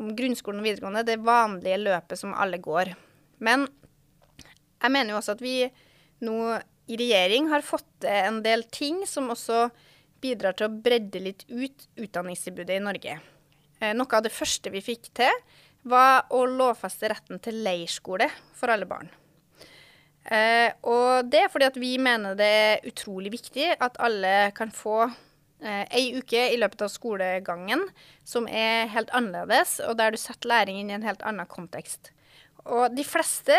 om 0.00 0.12
grunnskolen 0.16 0.62
og 0.62 0.68
videregående, 0.68 1.06
det 1.06 1.22
vanlige 1.24 1.80
løpet 1.82 2.20
som 2.20 2.34
alle 2.34 2.60
går. 2.62 2.94
Men 3.44 3.66
jeg 4.80 4.92
mener 4.92 5.14
jo 5.14 5.20
også 5.20 5.36
at 5.36 5.44
vi 5.44 5.58
nå 6.24 6.38
i 6.84 6.98
regjering 7.00 7.48
har 7.52 7.64
fått 7.64 7.86
til 8.04 8.28
en 8.28 8.40
del 8.44 8.66
ting 8.72 9.02
som 9.08 9.30
også 9.32 9.68
bidrar 10.24 10.56
til 10.56 10.68
å 10.68 10.80
bredde 10.84 11.20
litt 11.20 11.44
ut 11.48 11.86
utdanningstilbudet 12.00 12.78
i 12.78 12.84
Norge. 12.84 13.18
Eh, 13.80 13.92
noe 13.96 14.16
av 14.16 14.24
det 14.24 14.32
første 14.32 14.72
vi 14.72 14.84
fikk 14.84 15.10
til, 15.16 15.42
var 15.84 16.24
å 16.32 16.44
lovfeste 16.48 17.10
retten 17.12 17.40
til 17.44 17.60
leirskole 17.64 18.30
for 18.56 18.72
alle 18.72 18.88
barn. 18.88 19.10
Eh, 20.24 20.72
og 20.88 21.28
det 21.28 21.42
er 21.44 21.50
fordi 21.52 21.68
at 21.68 21.76
vi 21.76 21.92
mener 22.00 22.36
det 22.38 22.48
er 22.48 22.86
utrolig 22.88 23.34
viktig 23.34 23.74
at 23.74 23.98
alle 24.00 24.54
kan 24.56 24.72
få 24.72 25.02
eh, 25.64 25.84
ei 25.90 26.12
uke 26.18 26.48
i 26.52 26.58
løpet 26.60 26.84
av 26.86 26.92
skolegangen 26.92 27.86
som 28.24 28.46
er 28.48 28.90
helt 28.92 29.12
annerledes, 29.16 29.80
og 29.88 29.96
der 30.00 30.14
du 30.14 30.20
setter 30.20 30.52
læring 30.52 30.80
inn 30.80 30.92
i 30.92 30.98
en 30.98 31.06
helt 31.06 31.24
annen 31.26 31.48
kontekst. 31.50 32.12
Og 32.64 32.94
de 32.96 33.04
fleste 33.04 33.56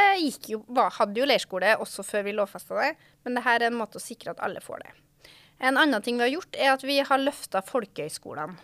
jo, 0.49 0.63
hadde 0.97 1.19
jo 1.19 1.27
leirskole 1.29 1.75
også 1.81 2.05
før 2.05 2.25
vi 2.25 2.37
lovfesta 2.37 2.77
det, 2.79 2.93
men 3.25 3.37
dette 3.37 3.57
er 3.57 3.67
en 3.67 3.77
måte 3.77 3.99
å 3.99 4.03
sikre 4.03 4.33
at 4.33 4.41
alle 4.45 4.63
får 4.63 4.81
det. 4.85 4.93
En 5.65 5.77
annen 5.79 6.01
ting 6.03 6.17
vi 6.17 6.25
har 6.25 6.33
gjort, 6.33 6.57
er 6.57 6.71
at 6.73 6.83
vi 6.83 6.97
har 6.99 7.21
løfta 7.21 7.61
folkehøyskolene. 7.65 8.57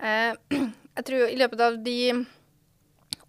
Eh, 0.00 0.32
jeg 0.96 1.06
tror 1.06 1.28
i 1.28 1.38
løpet 1.38 1.60
av 1.60 1.76
de 1.84 1.98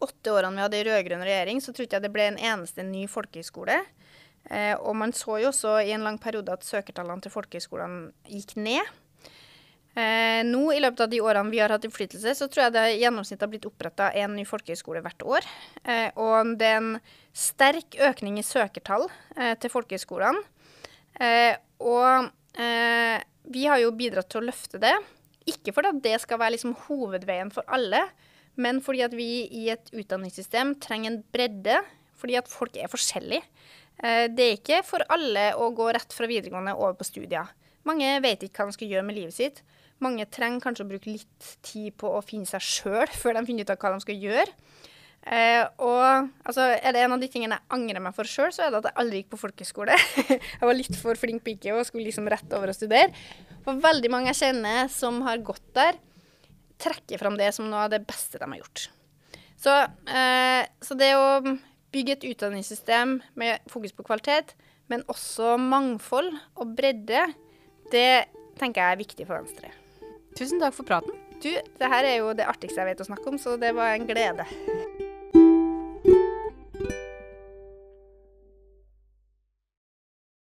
åtte 0.05 0.33
årene 0.33 0.57
vi 0.57 0.63
hadde 0.65 0.79
i 0.79 0.85
rød-grønn 0.87 1.25
regjering, 1.27 1.61
så 1.61 1.73
tror 1.75 1.87
jeg 1.89 2.03
det 2.03 2.13
ble 2.13 2.29
en 2.31 2.41
eneste 2.41 2.85
ny 2.87 3.05
folkehøyskole. 3.11 3.77
Eh, 4.49 4.75
og 4.77 4.95
man 4.97 5.13
så 5.15 5.39
jo 5.41 5.49
også 5.49 5.79
i 5.83 5.93
en 5.95 6.05
lang 6.05 6.19
periode 6.21 6.53
at 6.53 6.65
søkertallene 6.65 7.23
til 7.23 7.33
folkehøyskolene 7.33 8.11
gikk 8.29 8.55
ned. 8.61 8.93
Eh, 10.35 10.43
nå 10.45 10.63
i 10.73 10.81
løpet 10.81 11.05
av 11.05 11.11
de 11.11 11.21
årene 11.23 11.51
vi 11.53 11.59
har 11.61 11.71
hatt 11.73 11.85
innflytelse, 11.87 12.33
så 12.37 12.47
tror 12.51 12.65
jeg 12.65 12.75
det 12.75 12.85
i 12.93 13.01
gjennomsnitt 13.03 13.43
har 13.43 13.51
blitt 13.51 13.67
oppretta 13.69 14.09
en 14.17 14.35
ny 14.37 14.45
folkehøyskole 14.47 15.03
hvert 15.05 15.25
år. 15.27 15.47
Eh, 15.83 16.09
og 16.21 16.55
det 16.59 16.69
er 16.69 16.79
en 16.79 16.93
sterk 17.35 17.97
økning 18.09 18.39
i 18.39 18.45
søkertall 18.45 19.07
eh, 19.37 19.53
til 19.61 19.73
folkehøyskolene. 19.73 20.43
Eh, 21.21 21.53
og 21.83 22.31
vi 23.51 23.65
har 23.67 23.81
jo 23.81 23.91
bidratt 23.93 24.29
til 24.31 24.39
å 24.39 24.47
løfte 24.47 24.79
det. 24.79 24.93
Ikke 25.51 25.73
fordi 25.75 25.91
det 26.05 26.15
skal 26.23 26.39
være 26.39 26.53
liksom 26.55 26.71
hovedveien 26.85 27.51
for 27.51 27.67
alle, 27.67 27.99
men 28.55 28.79
fordi 28.81 29.01
at 29.03 29.13
vi 29.13 29.27
i 29.51 29.65
et 29.73 29.91
utdanningssystem 29.91 30.71
trenger 30.79 31.11
en 31.11 31.19
bredde, 31.35 31.81
fordi 32.15 32.37
at 32.39 32.47
folk 32.47 32.79
er 32.79 32.87
forskjellige. 32.89 33.43
Det 33.99 34.45
er 34.45 34.55
ikke 34.55 34.79
for 34.87 35.03
alle 35.11 35.49
å 35.59 35.67
gå 35.75 35.89
rett 35.97 36.15
fra 36.15 36.31
videregående 36.31 36.77
over 36.79 36.95
på 36.95 37.09
studier. 37.11 37.51
Mange 37.83 38.15
vet 38.23 38.47
ikke 38.47 38.63
hva 38.63 38.71
de 38.71 38.79
skal 38.79 38.95
gjøre 38.95 39.05
med 39.11 39.19
livet 39.19 39.35
sitt. 39.35 39.59
Mange 40.05 40.27
trenger 40.29 40.63
kanskje 40.63 40.85
å 40.85 40.89
bruke 40.89 41.11
litt 41.11 41.51
tid 41.65 41.95
på 41.99 42.11
å 42.13 42.23
finne 42.25 42.47
seg 42.49 42.63
sjøl 42.63 43.09
før 43.17 43.39
de 43.39 43.45
finner 43.47 43.65
ut 43.65 43.73
av 43.73 43.81
hva 43.81 43.95
de 43.95 44.05
skal 44.05 44.27
gjøre. 44.27 44.51
Eh, 45.25 45.63
og 45.81 46.27
altså, 46.45 46.67
er 46.77 46.93
det 46.93 47.01
en 47.01 47.15
av 47.15 47.21
de 47.21 47.29
tingene 47.33 47.57
jeg 47.57 47.73
angrer 47.73 48.03
meg 48.05 48.13
for 48.13 48.29
sjøl, 48.29 48.51
så 48.53 48.67
er 48.67 48.73
det 48.73 48.83
at 48.83 48.91
jeg 48.91 48.99
aldri 49.01 49.21
gikk 49.21 49.31
på 49.33 49.41
folkeskole. 49.41 49.95
jeg 50.29 50.61
var 50.61 50.77
litt 50.77 50.99
for 50.99 51.17
flink 51.17 51.41
pike 51.45 51.73
og 51.73 51.87
skulle 51.87 52.05
liksom 52.05 52.29
rett 52.29 52.51
over 52.53 52.69
og 52.69 52.77
studere. 52.77 53.09
For 53.65 53.81
veldig 53.81 54.11
mange 54.13 54.29
jeg 54.29 54.43
kjenner 54.43 54.91
som 54.93 55.23
har 55.25 55.41
gått 55.45 55.65
der, 55.77 55.97
trekker 56.81 57.21
fram 57.21 57.39
det 57.39 57.49
som 57.55 57.69
noe 57.71 57.87
av 57.87 57.95
det 57.95 58.03
beste 58.05 58.37
de 58.37 58.49
har 58.51 58.61
gjort. 58.61 58.89
Så, 59.65 59.73
eh, 60.11 60.67
så 60.83 60.97
det 60.99 61.15
å 61.17 61.39
bygge 61.95 62.17
et 62.17 62.27
utdanningssystem 62.33 63.17
med 63.39 63.65
fokus 63.71 63.95
på 63.95 64.05
kvalitet, 64.05 64.53
men 64.91 65.01
også 65.09 65.55
mangfold 65.57 66.35
og 66.59 66.75
bredde, 66.77 67.23
det 67.89 68.27
tenker 68.59 68.83
jeg 68.83 68.91
er 68.91 69.01
viktig 69.01 69.25
for 69.25 69.39
Venstre. 69.39 69.71
Tusen 70.35 70.59
takk 70.59 70.75
for 70.75 70.83
praten. 70.87 71.15
Du, 71.39 71.51
det 71.51 71.87
her 71.91 72.03
er 72.03 72.17
jo 72.19 72.33
det 72.35 72.47
artigste 72.47 72.81
jeg 72.81 72.91
vet 72.91 73.03
å 73.03 73.07
snakke 73.07 73.29
om, 73.31 73.37
så 73.39 73.55
det 73.59 73.71
var 73.75 73.95
en 73.95 74.07
glede. 74.07 74.43